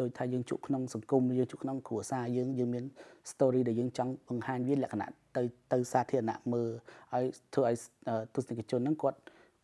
[0.00, 2.84] ដោយថាយើងជួបក្នុងសង្គមយើងជួបក្នុងគ្រួសារយើងយើងមាន
[3.32, 6.70] story ដែលយើងចង់បង្ហាញវាលក្ខណៈទៅទៅសាធារណៈមើល
[7.14, 7.76] ឲ្យធ្វើឲ្យ
[8.34, 9.18] ទស្សនិកជនហ្នឹងគាត់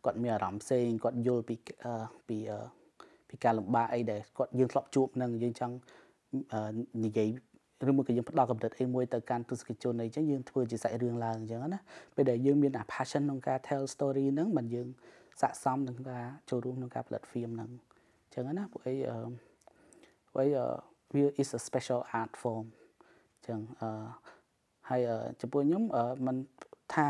[0.05, 1.55] គាត់មានអារម្មណ៍ផ្សេងគាត់យល់ពី
[2.29, 2.37] ពី
[3.29, 5.75] ពីការលំបាកអីដែលគាត់យើងធ្លាប់ជួបនឹងយើងចង់
[7.05, 7.29] និយាយ
[7.89, 11.79] ឬមួយក៏យើងផ្ដល់កម្រិតអីមួយទៅកាន់ទស្សនិកជនអីចឹងយើងធ្វើជាសាច់រឿងឡើងអញ្ចឹងណា
[12.15, 14.87] ពេលដែលយើងមាន passion ក្នុងការ tell story ហ្នឹងមិនយើង
[15.41, 17.69] ស័កសមនឹងការចូលរួមក្នុងការផលិត film ហ្នឹង
[18.25, 18.95] អញ្ចឹងណាពួកអី
[20.31, 20.47] ពួកអី
[21.13, 22.65] we is a special art form
[23.35, 23.89] អញ្ចឹងអឺ
[24.89, 25.01] ហើយ
[25.41, 25.83] ចំពោះខ្ញុំ
[26.27, 26.37] មិន
[26.93, 27.09] ថា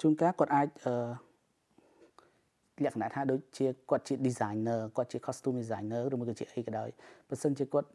[0.00, 0.94] ជួនកាលគាត់អាចអឺ
[2.84, 6.88] លក្ខណៈថាដូចជាគាត់ជា designer គាត់ជា costume designer ឬមួយក៏ជាអីក៏ដោយ
[7.28, 7.88] បើសិនជាគាត់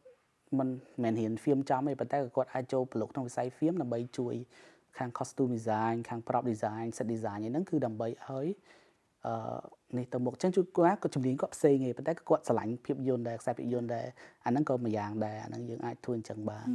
[0.60, 0.70] មិន
[1.04, 4.36] មែនរៀន film ចំទេប៉ុន្តែគាត់អាចចូលប្រឡូកក្នុងវិស័យ film ដើម្បីជួយ
[4.98, 8.48] ខាង costume design ខាង prop design set design ហ្នឹងគឺដើម្បីឲ្យ
[9.28, 9.36] អឺ
[9.98, 14.06] នេះទៅមុខអញ្ចឹងជួនគាត់ក៏ជំនាញគាត់ផ្សេងឯងប៉ុន្តែគាត់ស្រឡាញ់ភាពយន្តដែរខ្សែភាពយន្តដែរ
[14.46, 16.68] អាហ្នឹងក៏មួយយ៉ាងដែរអាហ្នឹងយើងអាចធ្វើអញ្ចឹងបាន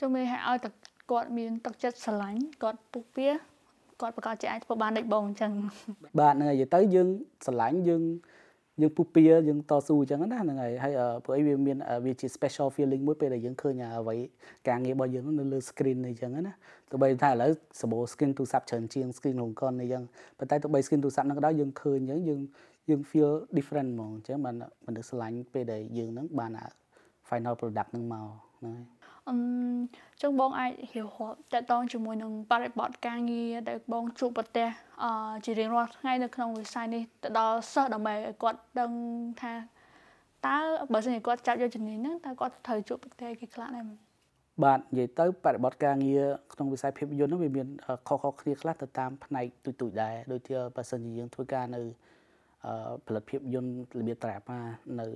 [0.00, 0.70] ចុះមេឲ្យឲ្យតែ
[1.10, 3.28] គាត់មានទឹកចិត្តស្រឡាញ់គាត់ពុះពៀ
[4.00, 5.52] គាត់ប្រកាសជាអាចធ្វើបានដូចបងអញ្ចឹង
[6.18, 7.08] បាទហ្នឹងហើយទៅយើង
[7.46, 8.02] ស្រឡាញ់យើង
[8.82, 14.16] យើងពុះពៀយើងតស៊ូអញ្ចឹងណាហ្នឹងហើយហើយព្រោះអីវាមានវាជា special feeling មួយពេលដែលយើងឃើញអ្វី
[14.68, 16.52] ការងាររបស់យើងនៅលើ screen អញ្ចឹងណា
[16.90, 17.50] ទោះបីថាឥឡូវ
[17.82, 20.02] សបោ screen ទូរស័ព្ទច្រើនជាង screen ក្នុងកុនអញ្ចឹង
[20.38, 22.40] ប៉ុន្តែទោះបី screen ទូរស័ព្ទហ្នឹងក៏ដោយយើងឃើញអញ្ចឹងយើង
[22.88, 24.54] យើង feel different ហ្មងអញ្ចឹងបាន
[24.86, 26.50] មនុស្សស្រឡាញ់ពេលដែលយើងហ្នឹងបាន
[27.28, 28.26] final product ហ្នឹងមក
[28.58, 28.97] ហ្នឹងហើយ
[29.28, 29.36] អឺ
[30.22, 34.68] ចឹងបងអាចរៀបរាប់តកតងជាមួយនឹងបរិបទការងារដែលបងជួបប្រទះ
[35.02, 35.10] អឺ
[35.44, 38.90] ជារៀងរាល់ថ្ងៃនៅក្នុងវិស័យនេះទៅដល់សិស្សដើម្បីឲ្យគាត់ដឹង
[39.42, 39.54] ថា
[40.46, 40.58] តើ
[40.92, 43.84] បើសិនជាគាត់ចាប់យកជំនាញហ្នឹងតើគាត់ត្រូវជួបប្រទះគេខ្លះដែរ
[44.64, 47.66] បាទនិយាយទៅបរិបទការងារក្នុងវិស័យភាពយន្តហ្នឹងវាមាន
[48.08, 51.80] ខុសៗគ្នាខ្លះទៅតាមផ្នែកទូទៅដែរដូចជាបើសិនជាយើងធ្វើការនៅ
[53.06, 54.58] ផលិតភាពយន្តរបៀបត្រាប៉ា
[55.00, 55.06] នៅ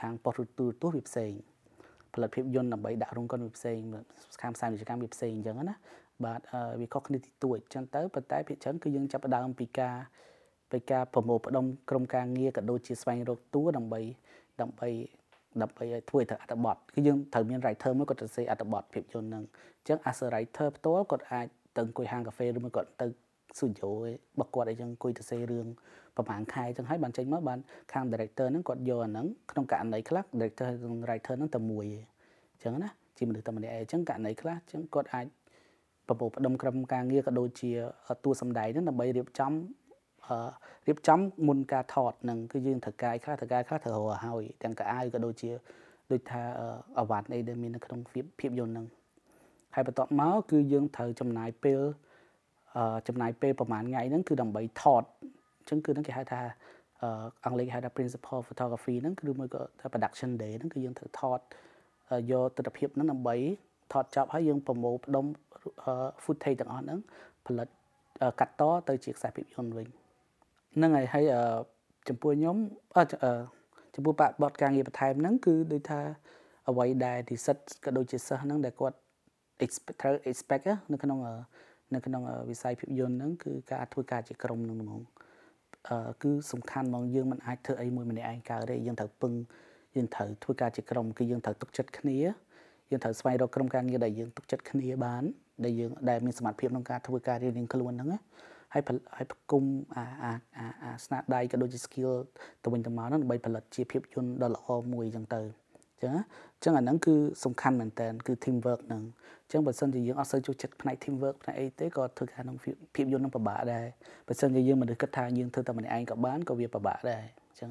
[0.00, 1.32] ខាងប៉ុស្តិ៍ទូរទស្សន៍វាផ្សេង
[2.14, 3.78] ផលិតភាពយន្តដើម្បីដាក់រោងកុនវាផ្សេង
[4.42, 5.76] ខាងផ្សាយពាណិជ្ជកម្មវាផ្សេងអញ្ចឹងណា
[6.24, 6.40] បាទ
[6.80, 9.96] វាខុសគ្នាទីទួចអញ្ចឹងទៅប៉ុន្តែភាគច្រើនគឺយើងចាប់ផ្ដើមពីការ
[10.70, 14.00] ពីការប្រមូលផ្ដុំក្រុមការងារក៏ដូចជាស្វែងរកតួដើម្បី
[14.60, 14.88] ដើម្បី
[15.62, 19.44] ដើម្បីឲ្យធ្វើទៅអត្ថបទគឺយើងត្រូវមាន writer មួយគាត់ទៅសេអត្ថបទភាពយន្តហ្នឹង
[19.78, 21.46] អញ្ចឹង as a writer ផ្ទាល់គាត់អាច
[21.76, 23.06] ទៅអង្គុយហាងកាហ្វេឬមួយគាត់ទៅ
[23.58, 25.66] ស៊ូឌីយោរបស់គាត់អីចឹងអង្គុយទៅសេរឿង
[26.28, 27.58] ប្រហែលខែចឹងហើយបានចេញមកបាន
[27.92, 35.26] ខាង director ហ្នឹងគាត់យកអាហ្នឹងក្នុងករណីខ្លះ director និង writer ហ្នឹងតែមួយឯងចឹងណាជាមនុស្សតែម្នាក់ឯងចឹងករណីខ្លះចឹងគាត់អាច
[36.06, 37.70] ប្រពោផ្ដុំក្រុមការងារក៏ដូចជា
[38.24, 39.52] តួសម្ដែងហ្នឹងដើម្បីរៀបចំ
[40.88, 45.50] រៀបចំមុនការថតនឹងគឺយើងត្រូវការខ្លះត្រូវការខ្លះត្រូវរកហើយទាំងកៅអៅក៏ដូចជា
[46.12, 46.42] ដូចថា
[46.98, 48.00] អវ៉ាត់អីដែលមាននៅក្នុង
[48.40, 48.86] ភាពយន្តហ្នឹង
[49.74, 51.80] ហើយបន្ទាប់មកគឺយើងត្រូវចំណាយពេល
[53.08, 56.40] ចំណាយពេលប្រហែលថ្ងៃហ្នឹងគឺដើម្បីថតអញ្ចឹងគឺហ្នឹងគេហៅថា
[57.44, 61.40] អង់គ្លេសហៅថា principal photography ហ្នឹងគឺមួយក៏ថា production day ហ្នឹងគឺយើងត្រូវថត
[62.30, 63.36] យកទស្សនវិជ្ជាហ្នឹងដើម្បី
[63.92, 65.24] ថតចប់ហើយយើងប្រមូលផ្ដុំ
[66.24, 66.98] footage ទាំងអស់ហ្នឹង
[67.46, 67.68] ផលិត
[68.40, 69.86] កាត់តទៅជាខ្សែភាពយន្តវិញ
[70.76, 71.24] ហ្នឹងហើយហើយ
[72.08, 72.56] ចំពោះខ្ញុំ
[73.94, 76.00] ចំពោះបទការងារបន្ថែមហ្នឹងគឺដូចថា
[76.68, 78.96] អ្វីដែលនិស្សិតក៏ដូចជាសិស្សហ្នឹងដែលគាត់
[79.64, 81.18] expect ត្រូវ expect នៅក្នុង
[81.94, 85.19] នៅក្នុងវិស័យភាពយន្តហ្នឹងគឺការធ្វើការជាក្រុមហ្នឹងហ្មងអឺ
[86.22, 89.32] គឺសំខាន់ហ្មងយើងមិនអាចធ្វើអីមួយម្នាក់ឯងកើតទេយើងត្រូវពឹង
[89.96, 92.18] យើងត្រូវធ្វើការជាក្រុមគឺយើងត្រូវទុកចិត្តគ្នា
[92.90, 95.22] យើងត្រូវស្វែងរកក្រុមការងារដែលយើងទុកចិត្តគ្នាបាន
[95.64, 98.08] ដែលយើងដែលមានសមត្ថភាពក្នុងការធ្វើការរៀនរៀងខ្លួនហ្នឹង
[98.74, 98.82] ហើយ
[99.16, 99.64] ហើយផ្គុំ
[99.96, 100.32] អាអា
[100.82, 102.12] អាស្នាដៃក៏ដូចជា skill
[102.62, 105.40] ទៅវិញទៅមកហ្នឹងដើម្បីផលិតជាភាពយន្តដ៏ល្អមួយអញ្ចឹងទៅ
[106.02, 109.02] ចឹងអញ្ចឹងអាហ្នឹងគឺសំខាន់មែនតើគឺ team work ហ្នឹង
[109.44, 112.56] អញ្ចឹងបើសិនជាយើងអត់សូវចូលចិត្តផ្នែក team work ផ្នែកអីទេក៏ធ្វើការក្នុង
[112.94, 113.86] ភាពយន្តនឹងពិបាកដែរ
[114.28, 117.70] បើសិនជាយើងមនុស្សគិតថាយើងធ្វើតែម្នាក់ឯងក៏បានក៏វាពិបាកដែរអញ្ចឹង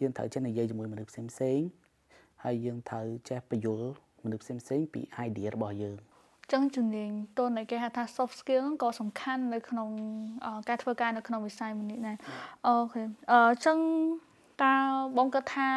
[0.00, 1.60] យើងត្រូវចេះនិយាយជាមួយមនុស្សផ្សេងផ្សេង
[2.44, 3.90] ហើយយើងត្រូវចេះបញ្យល់
[4.24, 5.98] មនុស្សផ្សេងផ្សេងពី idea របស់យើង
[6.52, 9.88] ចឹងជំនាញតូនដែលគេហៅថា soft skill ហ្នឹងក៏សំខាន់នៅក្នុង
[10.68, 12.16] ការធ្វើការនៅក្នុងវិស័យមួយនេះដែរ
[12.66, 13.02] អូខេ
[13.32, 13.78] អឺចឹង
[14.64, 14.74] តើ
[15.16, 15.68] បងគិតថា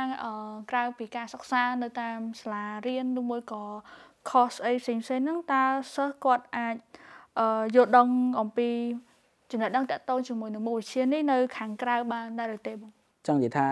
[0.72, 3.64] ក្រៅពីការសិក្សានៅតាមសាលារៀនឬមួយក៏
[4.30, 5.64] course អីផ្សេងៗហ្នឹងតើ
[5.96, 6.76] សិស្សគាត់អាច
[7.76, 8.08] យល់ដឹង
[8.40, 8.70] អំពី
[9.52, 12.92] ចំណេះដឹងតកតងជាមួយនឹងមុខវិជ្ជានេះនៅខាងក្រៅបានដែរឬទេបង
[13.28, 13.66] ចង់និយាយថា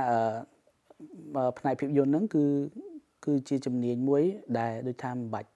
[1.59, 2.43] ផ្នែកភាពយន្តហ្នឹងគឺ
[3.25, 4.23] គឺជាជំនាញមួយ
[4.59, 5.49] ដែលដូចថាមិនបាច់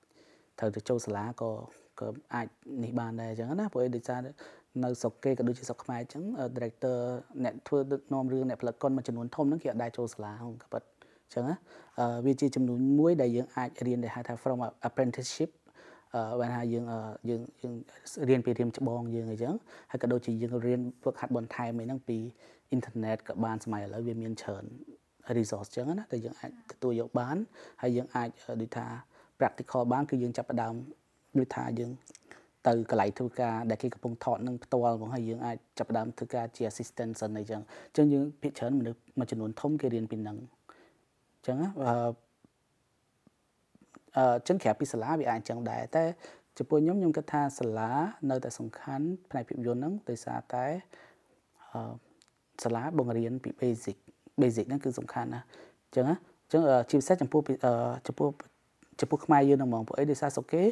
[0.60, 1.52] ត្រូវទៅចូលសាលាក៏
[2.00, 2.48] ក៏អាច
[2.84, 4.20] នេះបានដែរអញ្ចឹងណាព្រោះឯដោយសារ
[4.84, 6.24] នៅស្រុកគេក៏ដូចជាស្រុកខ្មែរអញ្ចឹង
[6.56, 6.98] director
[7.44, 11.56] អ្នកធ្វើដឹកនាំរឿងអ្នកផលិតកុនមួយចំនួនធំហ្នឹងគេអត់ដែរចូលសាលាហ្នឹងក៏ប៉ុតអញ្ចឹងណា
[12.26, 15.52] វាជាចំនួនមួយដែលយើងអាចរៀនដែលហៅថា from apprenticeship
[16.16, 16.86] អឺបានថាយើង
[17.30, 17.74] យើងយើង
[18.30, 19.54] រៀនពីរៀមច្បងយើងអញ្ចឹង
[19.92, 22.18] ហើយក៏ដូចជាយើងរៀនហ្វឹកហាត់បន្ថែមអីហ្នឹងពី
[22.70, 24.64] អ៊ីនធឺណិតក៏បានសម័យឥឡូវវាមានច្រើន
[25.38, 27.38] resource អញ្ចឹងណាតែយើងអាចទទួលយកបាន
[27.82, 28.30] ហើយយើងអាច
[28.62, 28.86] ដូចថា
[29.40, 30.74] practical បានគឺយើងចាប់ផ្ដើម
[31.40, 31.92] ដូចថាយើង
[32.68, 40.38] ទៅកន្លែងធ្វើការដែលគេកំពុងថតនឹងផ្ទាល់មកហើយយើងអាចចាប់ផ្ដើមធ្វើការជា assistant សិនអីចឹងអញ្ចឹងយើងភាគច្រើនមនុស្សមួយចំនួនធំគេរៀនពីនឹង
[41.36, 41.68] អញ្ចឹងអឺ
[44.18, 46.04] អឺចឹងក្រៅពីសាលាវាអាចអញ្ចឹងដែរតែ
[46.58, 47.92] ចំពោះខ្ញុំខ្ញុំគិតថាសាលា
[48.30, 50.66] នៅតែសំខាន់ផ្នែកភាពយន្តហ្នឹងដោយសារតែ
[51.72, 51.94] អឺ
[52.64, 53.98] សាលាបង្រៀនពី basic
[54.42, 55.42] basic ហ្នឹងគឺសំខាន់ណា
[55.86, 57.42] អញ្ចឹងណាអញ្ចឹងជាពិសេសចំពោះ
[58.08, 58.30] ចំពោះ
[59.00, 60.64] ចំពោះខ្មែរយើងហ្នឹងហ្មងពួកអីដោយសារស្រុកគេ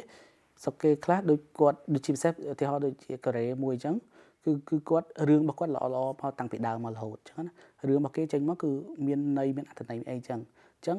[0.62, 3.96] ស្រុកគេខ្លះដូចគាត់ដូចជាពិសេសឧទាហរណ៍ដូចជាកូរ៉េមួយអញ្ចឹង
[4.44, 7.52] គឺគឺគាត់រឿងរបស់គាត់ល្អល្អផតាំងពីដើមមករហូតអញ្ចឹងណា
[7.88, 8.70] រឿងរបស់គេចេញមកគឺ
[9.06, 10.40] មានន័យមានអត្ថន័យអីអញ្ចឹង
[10.76, 10.96] អញ្ចឹង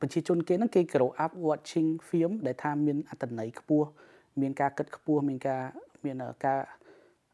[0.00, 3.88] ប្រជាជនគេហ្នឹងគេ grow up watching film ដែលថាមានអត្ថន័យខ្ពស់
[4.40, 5.62] មានការគិតខ្ពស់មានការ
[6.04, 6.60] មានការ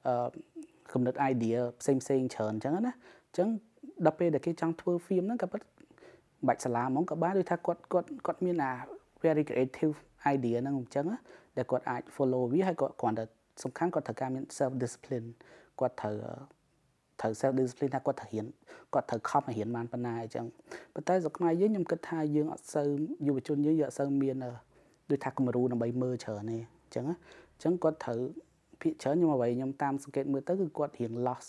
[0.07, 0.29] អឺ
[0.93, 3.49] គំនិត idea ផ្សេងផ្សេងច្រើនអញ្ចឹងណាអញ្ចឹង
[4.07, 5.63] ដល់ពេលដែលគេចង់ធ្វើ film ហ្នឹងក៏ពិត
[6.47, 8.73] បាច់សាលាហ្មងក៏បានដូចថាគាត់គាត់គាត់មានអា
[9.23, 9.95] very creative
[10.35, 11.07] idea ហ្នឹងអញ្ចឹង
[11.59, 13.25] ដែលគាត់អាច follow វាហើយគាត់គ្រាន់តែ
[13.63, 15.27] សំខាន់គាត់ត្រូវការមាន self discipline
[15.81, 16.15] គាត់ត្រូវ
[17.21, 18.47] ត្រូវ self discipline ថាគាត់ត្រូវរៀន
[18.95, 20.47] គាត់ត្រូវខំរៀនបានប៉ុណ្ណាអញ្ចឹង
[20.95, 22.89] ប៉ុន្តែស្រុកខ្មែរយើងខ្ញុំគិតថាយើងអត់សូវ
[23.27, 24.37] យុវជនយើងយើងអត់សូវមាន
[25.11, 27.13] ដូចថាគំរូដើម្បីមើលច្រើនទេអញ្ចឹងអ
[27.59, 28.21] ញ្ចឹងគាត់ត្រូវ
[28.81, 31.49] ភាកច្រើនខ្ញុំអ្វីខ្ញុំតាមសង្កេតមើលទៅគឺគាត់រៀង lost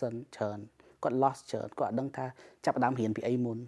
[0.00, 0.58] សិនច្រើន
[1.02, 2.26] គាត់ lost ច្រើនគាត់អត់ដឹងថា
[2.64, 3.58] ចាប់ដើមរៀនពីអីមុន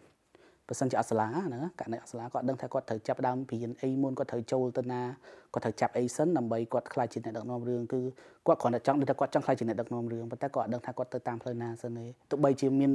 [0.72, 5.00] បើសិនជាអត់សាលាណាករណីអត់សាលាគាត់ដឹងថាគាត់ត្រូវចាប់ដើមពីរៀនអីមុនគាត់ត្រូវចូលទៅណា
[5.54, 8.00] គាត់ត្រូវចាប់អីសិនដើម្បីគាត់ខ្លាចជាអ្នកដឹកនាំរឿងគឺ
[8.46, 12.92] គាត់គ្រាន់តែចង់ដូចថាគាត់ចង់ខ្លាចជាអ្នកដឹកនាំរឿងប៉ុន្តែគាត់អត់ដឹងថាគាត់ទៅតាមផ្លូវណាសិនទេទោះបីជាមាន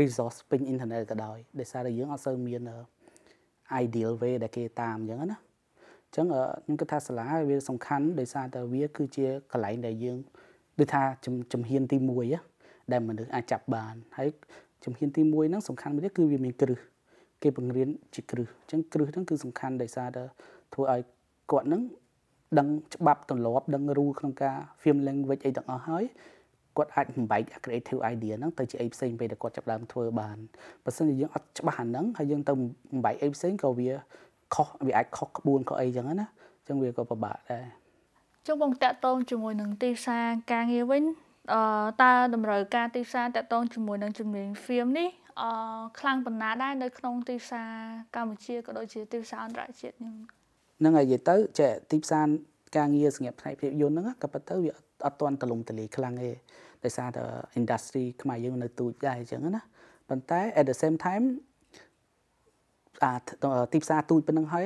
[0.00, 2.60] resource ពេញអ៊ីនធឺណិតក៏ដោយដោយសារតែយើងអត់សូវមាន
[3.84, 5.38] ideal way ដែលគេតាមអញ្ចឹងណា
[6.06, 6.26] អញ្ចឹង
[6.62, 10.18] ខ្ញុំគិតថាសាលាវាសំខាន់ដោយសារតែវាគឺជាកន្លែងដែលយើង
[10.78, 11.02] ដូចថា
[11.52, 11.96] ជំហានទី
[12.44, 14.28] 1ដែលមនុស្សអាចចាប់បានហើយ
[14.84, 16.80] ជំហានទី1ហ្នឹងសំខាន់មួយទៀតគឺវាមានគ្រឹះ
[17.44, 20.22] គេបង្រៀនជាគ្រឹះអញ្ចឹងគ្រឹះហ្នឹងគឺសំខាន់ដោយសារតែ
[20.74, 21.00] ធ្វើឲ្យ
[21.52, 21.82] គាត់ហ្នឹង
[22.58, 26.04] ដឹងច្បាប់ទម្លាប់ដឹង rule ក្នុងការ film language អីទាំងអស់ហើយ
[26.76, 30.36] គាត់អាចបំបែក creative idea ហ្នឹងទៅជាអីផ្សេងពេលដែលគាត់ចាប់ដើមធ្វើបាន
[30.84, 32.52] បើមិនជាយើងអត់ច្បាស់អាហ្នឹងហើយយើងទៅ
[32.92, 33.90] បំបែកអីផ្សេងក៏វា
[34.54, 37.64] ខុសវាអាចខុសក្បួនខុសអីចឹងណាអញ្ចឹងវាក៏ពិបាកដែរ
[38.46, 41.02] ចុងបងតាក់ទងជាមួយនឹងទីផ្សារការងារវិញ
[41.52, 41.60] អឺ
[42.02, 45.08] តើតម្រូវការទីផ្សារតាក់ទងជាមួយនឹងជំនាញ film នេះ
[45.40, 45.48] អឺ
[46.00, 47.70] ខ្លាំងប៉ុណ្ណាដែរនៅក្នុងទីផ្សារ
[48.16, 50.14] កម្ពុជាក៏ដូចជាទីផ្សារអន្តរជាតិនេះ
[50.78, 52.26] ហ្នឹងហើយនិយាយទៅចេះទីផ្សារ
[52.76, 54.72] ការងារសម្រាប់ផ្នែកភាពយន្តហ្នឹងក៏ប៉ុន្តែវា
[55.06, 56.30] អត់ទាន់ទលំទលាយខ្លាំងទេ
[56.84, 57.22] ដោយសារតែ
[57.58, 59.62] industry ខ្មែរយើងនៅទូចដែរអញ្ចឹងណា
[60.08, 61.24] ប៉ុន្តែ at the same time
[63.02, 63.12] អា
[63.72, 64.62] ទីផ្សារទូចប៉ុណ្្នឹងហើយ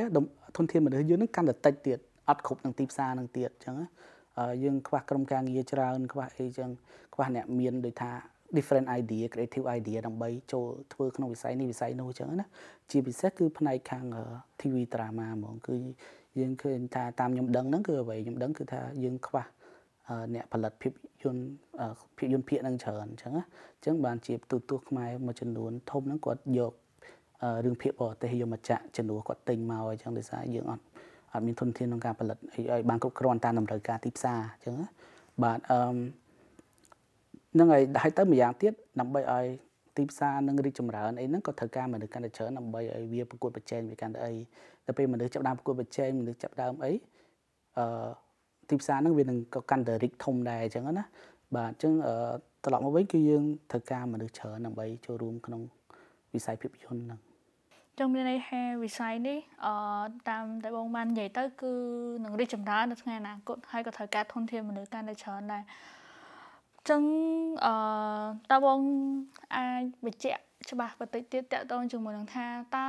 [0.57, 3.77] ធនធានមនុស្សយើងនឹងកាន់តែតិចទៀតអត់គ្រប់នឹងទីផ្សារនឹងទៀតអញ្ចឹង
[4.63, 6.71] យើងខ្វះក្រុមការងារច្រើនខ្វះអីចឹង
[7.15, 8.13] ខ្វះអ្នកមានដូចថា
[8.57, 12.47] different idea creative idea ដើម្បីចូលធ្វើក្នុងវិស័យនេះវិស័យនោះអញ្ចឹងណា
[12.91, 14.05] ជាពិសេសគឺផ្នែកខាង
[14.61, 15.77] TV drama ហ្មងគឺ
[16.39, 19.45] យើងឃើញថាតាមខ្ញុំដឹងហ្នឹងគឺអ្វីខ្ញុំដឹងគឺថាយើងខ្វះ
[20.35, 21.43] អ្នកផលិតភាពយន្ត
[22.19, 23.45] ភាពយន្តភាគនឹងច្រើនអញ្ចឹងណា
[23.77, 26.73] អញ្ចឹងបានជាទូទស្សន៍ខ្មែរមួយចំនួនធំហ្នឹងគាត់យក
[27.65, 30.85] រឿងភាគបរទេសយកមកចាក់ចំនួនគាត់ទិញមកអញ្ចឹងដោយសារយើងអត់
[31.33, 34.89] អត់មានធនធានក្នុងការផលិតឲ្យបានគ្រប់គ្រាន់តាមតម្រូវការទីផ្សារអញ្ចឹងណា
[35.45, 35.79] បាទអឺ
[37.59, 39.47] នឹងឲ្យហើយទៅម្យ៉ាងទៀតដើម្បីឲ្យ
[39.97, 44.35] ទីផ្សារនឹងរីកចម្រើនអីហ្នឹងក៏ត្រូវការមនុស្សកាន់តែច្រើនដើម្បីឲ្យវាប្រកួតប្រជែងវាកាន់តែអី
[44.87, 46.93] ដល់ពេលមនុស្សចាប់ដើមប្រកួតប្រជែងមនុស្សចាប់ដើមអី
[47.79, 48.09] អឺ
[48.69, 51.05] ទីផ្សារហ្នឹងវានឹងក៏កាន់តែរីកធំដែរអញ្ចឹងណា
[51.57, 51.93] បាទអញ្ចឹង
[52.65, 55.61] ត្រឡប់មកវិញគឺយើងត្រូវការមនុស្សច្រើនដើម្បីចូលរួមក្នុង
[56.35, 57.21] វិស័យភាពយន្តហ្នឹង
[57.99, 59.75] ចឹងមានន័យថាវិស័យនេះអឺ
[60.31, 61.73] តាមតែបងបាននិយាយទៅគឺ
[62.25, 65.63] នឹងរីកចម្រើននៅថ្ងៃអនាគតហើយក៏ត្រូវការធនធានមនុស្សកាន់តែច្រើនដែរ
[66.89, 67.03] ចឹង
[67.65, 67.75] អឺ
[68.51, 68.81] តើបង
[69.57, 72.87] អាចបញ្ជាក់ច្បាស់បន្តិចទៀតតកតងជាមួយនឹងថាតើ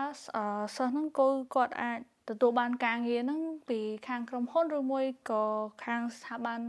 [0.75, 1.99] សិស្សហ្នឹងគោគាត់អាច
[2.29, 5.43] ទទួលបានការងារហ្នឹងពីខាងក្រុមហ៊ុនឬមួយក៏
[5.85, 6.59] ខាងស្ថាប័ន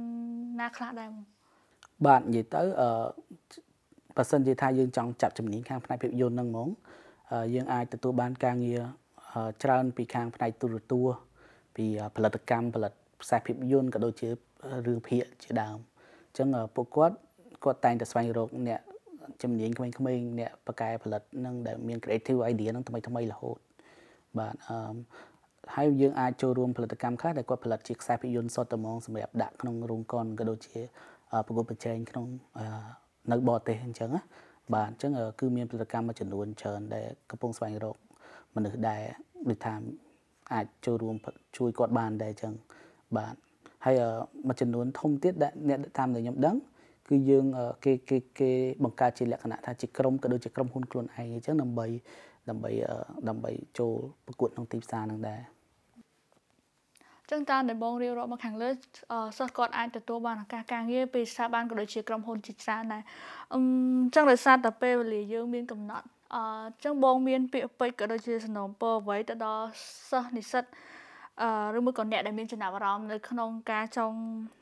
[0.60, 1.10] ណាខ្លះដែរ
[2.06, 2.90] បាទនិយាយទៅអឺ
[4.16, 6.68] បើសិនជាថាយើងចង់ចាប់ជំនាញខាងផ្នែកភាពយន្តហ្នឹងហ្មង
[7.54, 8.80] យើងអាចទទួលបានការងារ
[9.62, 11.18] ច្រើនពីខាងផ្នែកទូរទស្សន៍
[11.76, 14.28] ពីផលិតកម្មផលិតខ្សែភាពយន្តក៏ដូចជា
[14.86, 17.16] រឿងភាគជាដើមអញ្ចឹងពួកគាត់
[17.64, 18.80] គាត់តែងតែស្វែងរកអ្នក
[19.42, 23.58] ជំនាញក្មេងៗអ្នកបកកែផលិតនឹងដែលមាន creative idea នឹងថ្មីថ្មីរហូត
[24.38, 24.96] បាទអឺ
[25.74, 30.78] ហើយយើងអាចចូលរួមផលិតកម្មខ្លះដែលគាត់ផលិតជាខ្សែភាពយន្តសុទ្ធតែហ្មងសម្រាប់ដាក់ក្នុងរោងកុនក៏ដូចជា
[31.46, 32.26] ប្រកួតប្រជែងក្នុង
[33.30, 34.22] នៅបរទេសអញ្ចឹងណា
[34.74, 37.96] បាទអញ្ចឹងគឺមានផលិតកម្មមួយចំនួនច្រើនដែលកំពុងស្វែងរក
[38.54, 39.02] មនុស្សដែល
[39.48, 39.74] ដូចថា
[40.54, 41.16] អាចចូលរួម
[41.56, 42.54] ជួយគាត់បានដែរអញ្ចឹង
[43.16, 43.34] បាទ
[43.84, 44.00] ហើយ
[44.46, 46.56] មួយចំនួនធំទៀតដែលអ្នកតាមដែលខ្ញុំដឹង
[47.08, 47.44] គឺយើង
[47.84, 48.50] គេគេគេ
[48.84, 51.86] បង្កើតជាលក្ខណៈថាជាក្រុមក៏ដូចជាក្រុមហ៊ុនខ្លួនឯងអញ្ចឹងដើម្បី
[52.48, 52.70] ដើម្បី
[53.28, 53.92] ដើម្បីចូល
[54.26, 55.40] ប្រកួតក្នុងទីផ្សារនឹងដែរ
[57.30, 58.70] ចឹងតាមដែលបងរៀបរាប់មកខាងលើ
[59.38, 63.02] សិស្សគាត់អាចទទួលបានឱកាសការងារពីស្ថាប័នក៏ដូចជាក្រុមហ៊ុនជាច្រើនដែរ
[63.54, 63.60] អឺ
[64.14, 66.42] ចឹងដោយសារតែពេលវេលាយើងមានកំណត់អឺ
[66.84, 69.66] ចឹងបងមានពាក្យពេចន៍ក៏ដូចជាសំណូមពរអ្វីទៅដល់
[70.10, 70.99] សិស្សនិស្សិតអឺ
[71.76, 74.18] ឬមួយក៏អ្នកដែលមានចំណាប់អារម្មណ៍នៅក្នុងការចង់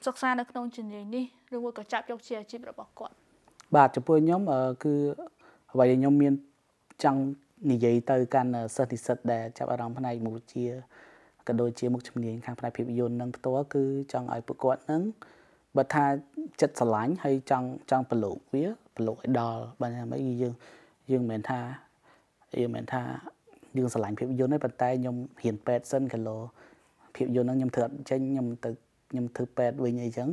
[0.07, 3.15] សិក្សានៅក្នុងជំនាញនេះឬមួយក៏ចាប់យកជាអាជីពរបស់គាត់
[3.77, 4.41] បាទចំពោះខ្ញុំ
[4.85, 4.95] គឺ
[5.73, 6.33] អ្វីដែលខ្ញុំមាន
[7.05, 7.21] ចង់
[7.71, 10.67] និយាយទៅកាន់សិស្សនិស្សិតដែលចាប់អារម្មណ៍ផ្នែកមុខវិជ្ជា
[11.49, 15.03] ក៏ដូចជាមុខជំនាញខាងផ្នែកភាពយន្តនឹងផ្ទាល់គឺចង់ឲ្យពួកគាត់នឹង
[15.77, 16.05] បើថា
[16.61, 18.65] ចិត្តស្រឡាញ់ហើយចង់ចង់ប្រឡូកវា
[18.97, 20.55] ប្រឡូកឲ្យដល់បើថាមិនយើង
[21.11, 21.61] យើងមិនមែនថា
[22.61, 23.03] យើងមិនមែនថា
[23.77, 26.37] យើងស្រឡាញ់ភាពយន្តទេប៉ុន្តែខ្ញុំរៀនពេទ្យសិនគីឡូ
[27.17, 28.71] ភាពយន្តហ្នឹងខ្ញុំធ្វើអត់ចេញខ្ញុំទៅ
[29.11, 30.29] ខ្ញុំធ្វើពេទ្យវិញអីចឹង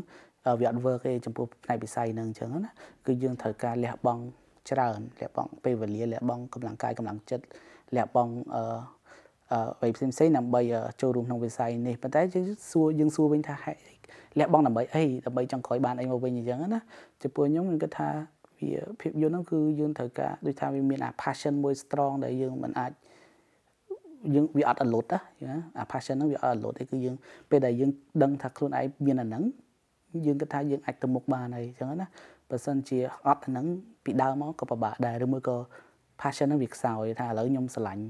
[0.59, 2.71] វាអត់ work ទេចំពោះផ្នែកវិស័យហ្នឹងអញ្ចឹងណា
[3.05, 4.21] គឺយើងត្រូវការលះបង់
[4.69, 7.45] ច្រើនលះបង់ពេលវេលាលះបង់កម្លាំងកាយកម្លាំងចិត្ត
[7.95, 8.63] លះបង់អឺ
[9.51, 10.61] អឺផ្សេងផ្សេងដើម្បី
[11.01, 13.79] ចូលរួមក្នុងវិស័យនេះប៉ុន្តែយើងសួរយើងសួរវិញថាហេតុ
[14.39, 16.81] លះបង់ដើម្បីអីដើម្បីចង់ក្រោយបានអីមកវិញអញ្ចឹងណា
[17.23, 18.09] ចំពោះខ្ញុំខ្ញុំគិតថា
[18.59, 22.91] វាភាពយន្តហ្នឹងគឺយើងត្រូវការដូចថាវាមានអា passion មួយ strong ដែលយើងមិនអាច
[24.35, 25.19] យើងវាអត់អលត់ណា
[25.77, 27.15] អា passion ហ្នឹងវាអត់អលត់ទេគឺយើង
[27.49, 27.91] ពេលដែលយើង
[28.23, 29.43] ដឹងថាខ្លួនឯងមានអាហ្នឹង
[30.25, 32.07] យើងគិតថាយើងអាចទៅមុខបានហើយអញ្ចឹងណា
[32.49, 33.65] បើសិនជាអត់អាហ្នឹង
[34.03, 35.57] ពីដើមមកក៏ពិបាកដែរឬមួយក៏
[36.21, 38.05] passion ហ្នឹងវាខ្សោយថាឥឡូវខ្ញុំស្រឡាញ់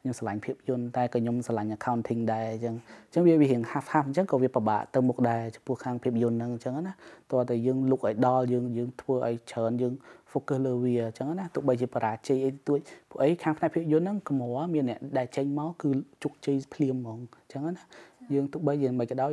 [0.00, 2.74] ខ្ញុំស្រឡាញ់ភាពយន្តតែក៏ខ្ញុំស្រឡាញ់ accounting ដែរអញ្ចឹង
[3.06, 6.92] អញ្ចឹងវាវារៀង half half អញ្ចឹងក៏វាពិបាកទៅមុខដែរចំពោះខាងភាពយន្តហ្នឹងអញ្ចឹងណា
[7.32, 9.94] តើតែយើងលុកឲ្យដល់យើងយើងធ្វើឲ្យច្រើនយើង
[10.32, 12.78] focus លើវាអញ្ចឹងណាទោះបីជាបរាជ័យអីទួច
[13.10, 15.90] ពួកអីខាងផ្នែកភាពយន្តហ្នឹងកម្រមានអ្នកដែលចេញមកគឺ
[16.22, 17.82] ជោគជ័យភ្លាមហ្មងអញ្ចឹងណា
[18.34, 19.30] យើងទោះបីយ៉ាងមិនក៏ដោយ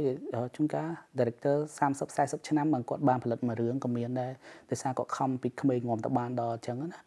[0.56, 4.32] ជួនកាល director 30 40ឆ្នាំបើគាត់បានផលិតមួយរឿងក៏មានដែរ
[4.70, 7.00] ដោយសារគាត់ខំពីក្មេងងំទៅបានដល់អញ្ចឹងណា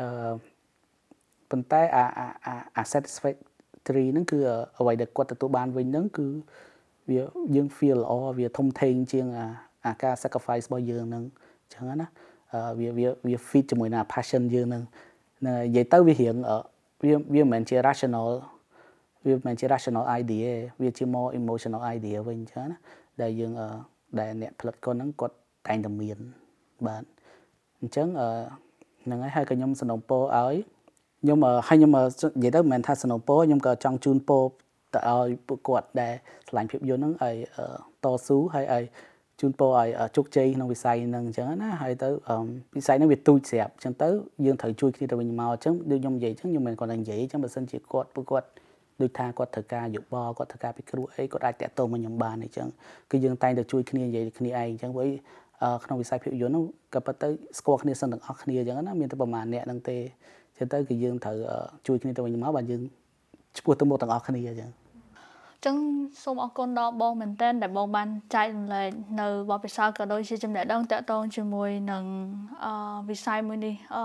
[0.00, 0.32] អឺ
[1.50, 2.26] ប៉ុន្តែអាអា
[2.76, 4.38] អា satisfactory ហ្នឹងគឺ
[4.78, 6.26] អ្វីដែលគាត់ទទួលបានវិញហ្នឹងគឺ
[7.10, 7.20] វា
[7.56, 9.46] យើង feel ល្អវាធំធេងជាងអា
[9.86, 11.24] អាការ sacrifice របស់យើងហ្នឹង
[11.64, 12.08] អញ្ចឹងណា
[12.79, 14.83] វាវាវា fit ជាមួយនឹង passion យើងហ្នឹង
[15.45, 16.35] និយាយទៅវារៀង
[17.03, 18.29] វាវាមិនមែនជា rational
[19.25, 20.47] វាមិនមែនជា rational idea
[20.81, 22.77] វាជា more emotional idea វិញអញ្ចឹងណា
[23.21, 23.51] ដែលយើង
[24.19, 25.35] ដែលអ្នកផលិតកុនហ្នឹងគាត់
[25.67, 26.17] តែងតែមាន
[26.87, 27.03] បាទ
[27.81, 28.07] អញ្ចឹង
[29.05, 30.55] ហ្នឹងហើយហើយក៏ខ្ញុំสนំពោឲ្យ
[31.23, 32.01] ខ្ញុំហើយខ្ញុំនិ
[32.43, 34.39] យាយទៅមិនមែនថាสนំពោខ្ញុំក៏ចង់ជូនពោ
[34.93, 36.13] ទៅឲ្យពួកគាត់ដែល
[36.49, 37.35] ឆ្លាញ់ភាពយន្តហ្នឹងឲ្យ
[38.03, 38.83] តស៊ូហើយឲ្យ
[39.40, 42.08] ជូនពរឲ្យជោគជ័យក្នុងវិស័យហ្នឹងអញ្ចឹងណាហើយទៅ
[42.76, 44.08] វិស័យហ្នឹងវាទូចស្រាប់អញ្ចឹងទៅ
[44.44, 48.48] យើងត្រូវជួយគ្នាទៅវិញមកអញ្ចឹងដូចខ្ញុំនិយាយអញ្ចឹងខ្ញុំមិនគាត់និយាយអញ្ចឹងបើសិនជាគាត់ពួកគាត់
[49.02, 52.68] ដូចថាគាត់ត្រូវការយោបល់គាត់ត្រូវការពិគ្រោះអីគាត់អាចតាក់ទងមកខ្ញុំបានអញ្ចឹង
[53.10, 55.08] គឺយើងតែងតែជួយគ្នានិយាយគ្នាឯងអញ្ចឹងព្រោះ
[55.84, 59.96] ក្នុងវិស័យភាពយន្តនោះក៏ប៉ុន្តែស្គាល់គ្នាសិនទាំងអស់គ្នាអញ្ចឹងណាមានតែប្រហែលអ្នកហ្នឹងទេ
[60.56, 61.36] អញ្ចឹងទៅគឺយើងត្រូវ
[61.86, 62.82] ជួយគ្នាទៅវិញមកបាទយើង
[63.58, 64.70] ឈ្មោះទៅមុខទាំងអស់គ្នាអញ្ចឹង
[65.66, 65.76] ចឹង
[66.22, 68.88] សូមអរគុណដល់បងមែនតើដែលបងបានចែករំលែក
[69.20, 72.04] នៅបទពិសោធន៍ក៏ដូចជាចំណេះដឹងតាក់ទងជាមួយនឹង
[72.64, 72.72] អឺ
[73.08, 74.02] វិស័យមួយនេះអឺ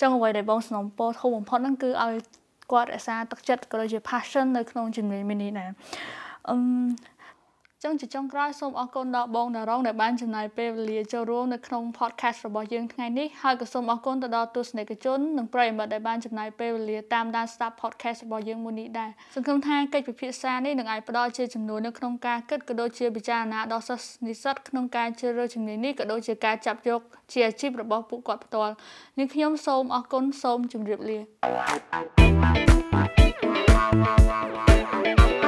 [0.00, 2.14] ចឹងអ្វីដែលបងสนំពោធំបំផុតហ្នឹងគឺឲ្យ
[2.72, 5.70] គាត់រក្សាទឹកចិត្តក៏ដូចជា passion នៅក្នុងជំនាញមួយនេះដែរ
[6.48, 6.56] អឺ
[7.84, 27.00] ចឹងជាចុងក្រោយសូមអរគុណដល់បងតារងដែលបានចំណាយពេលវេលាចូលរួមនៅក្នុង podcast របស់យើងថ្ងៃនេះហើយក៏សូមអរគុណទៅដល់ទស្សនិកជននិងប្រិយមិត្តដែលបានចំណាយពេលវេលាតាមដានស្ដាប់ podcast របស់យើងមួយនេះដែរសង្ឃឹមថាកិច្ចពិភាក្សានេះនឹងអាចផ្ដល់ជាចំនួននៅក្នុងការគិតក៏ដូចជាពិចារណាដល់សិស្សនិស្សិតក្នុងការជ្រើសរើសជំនាញនេះក៏ដូចជាការចាប់យក
[27.32, 28.72] ជាអាជីពរបស់ពួកគាត់ផ្ទាល់
[29.18, 31.18] នាងខ្ញុំសូមអរគុណសូមជម្រាបលា
[35.02, 35.39] Thank you.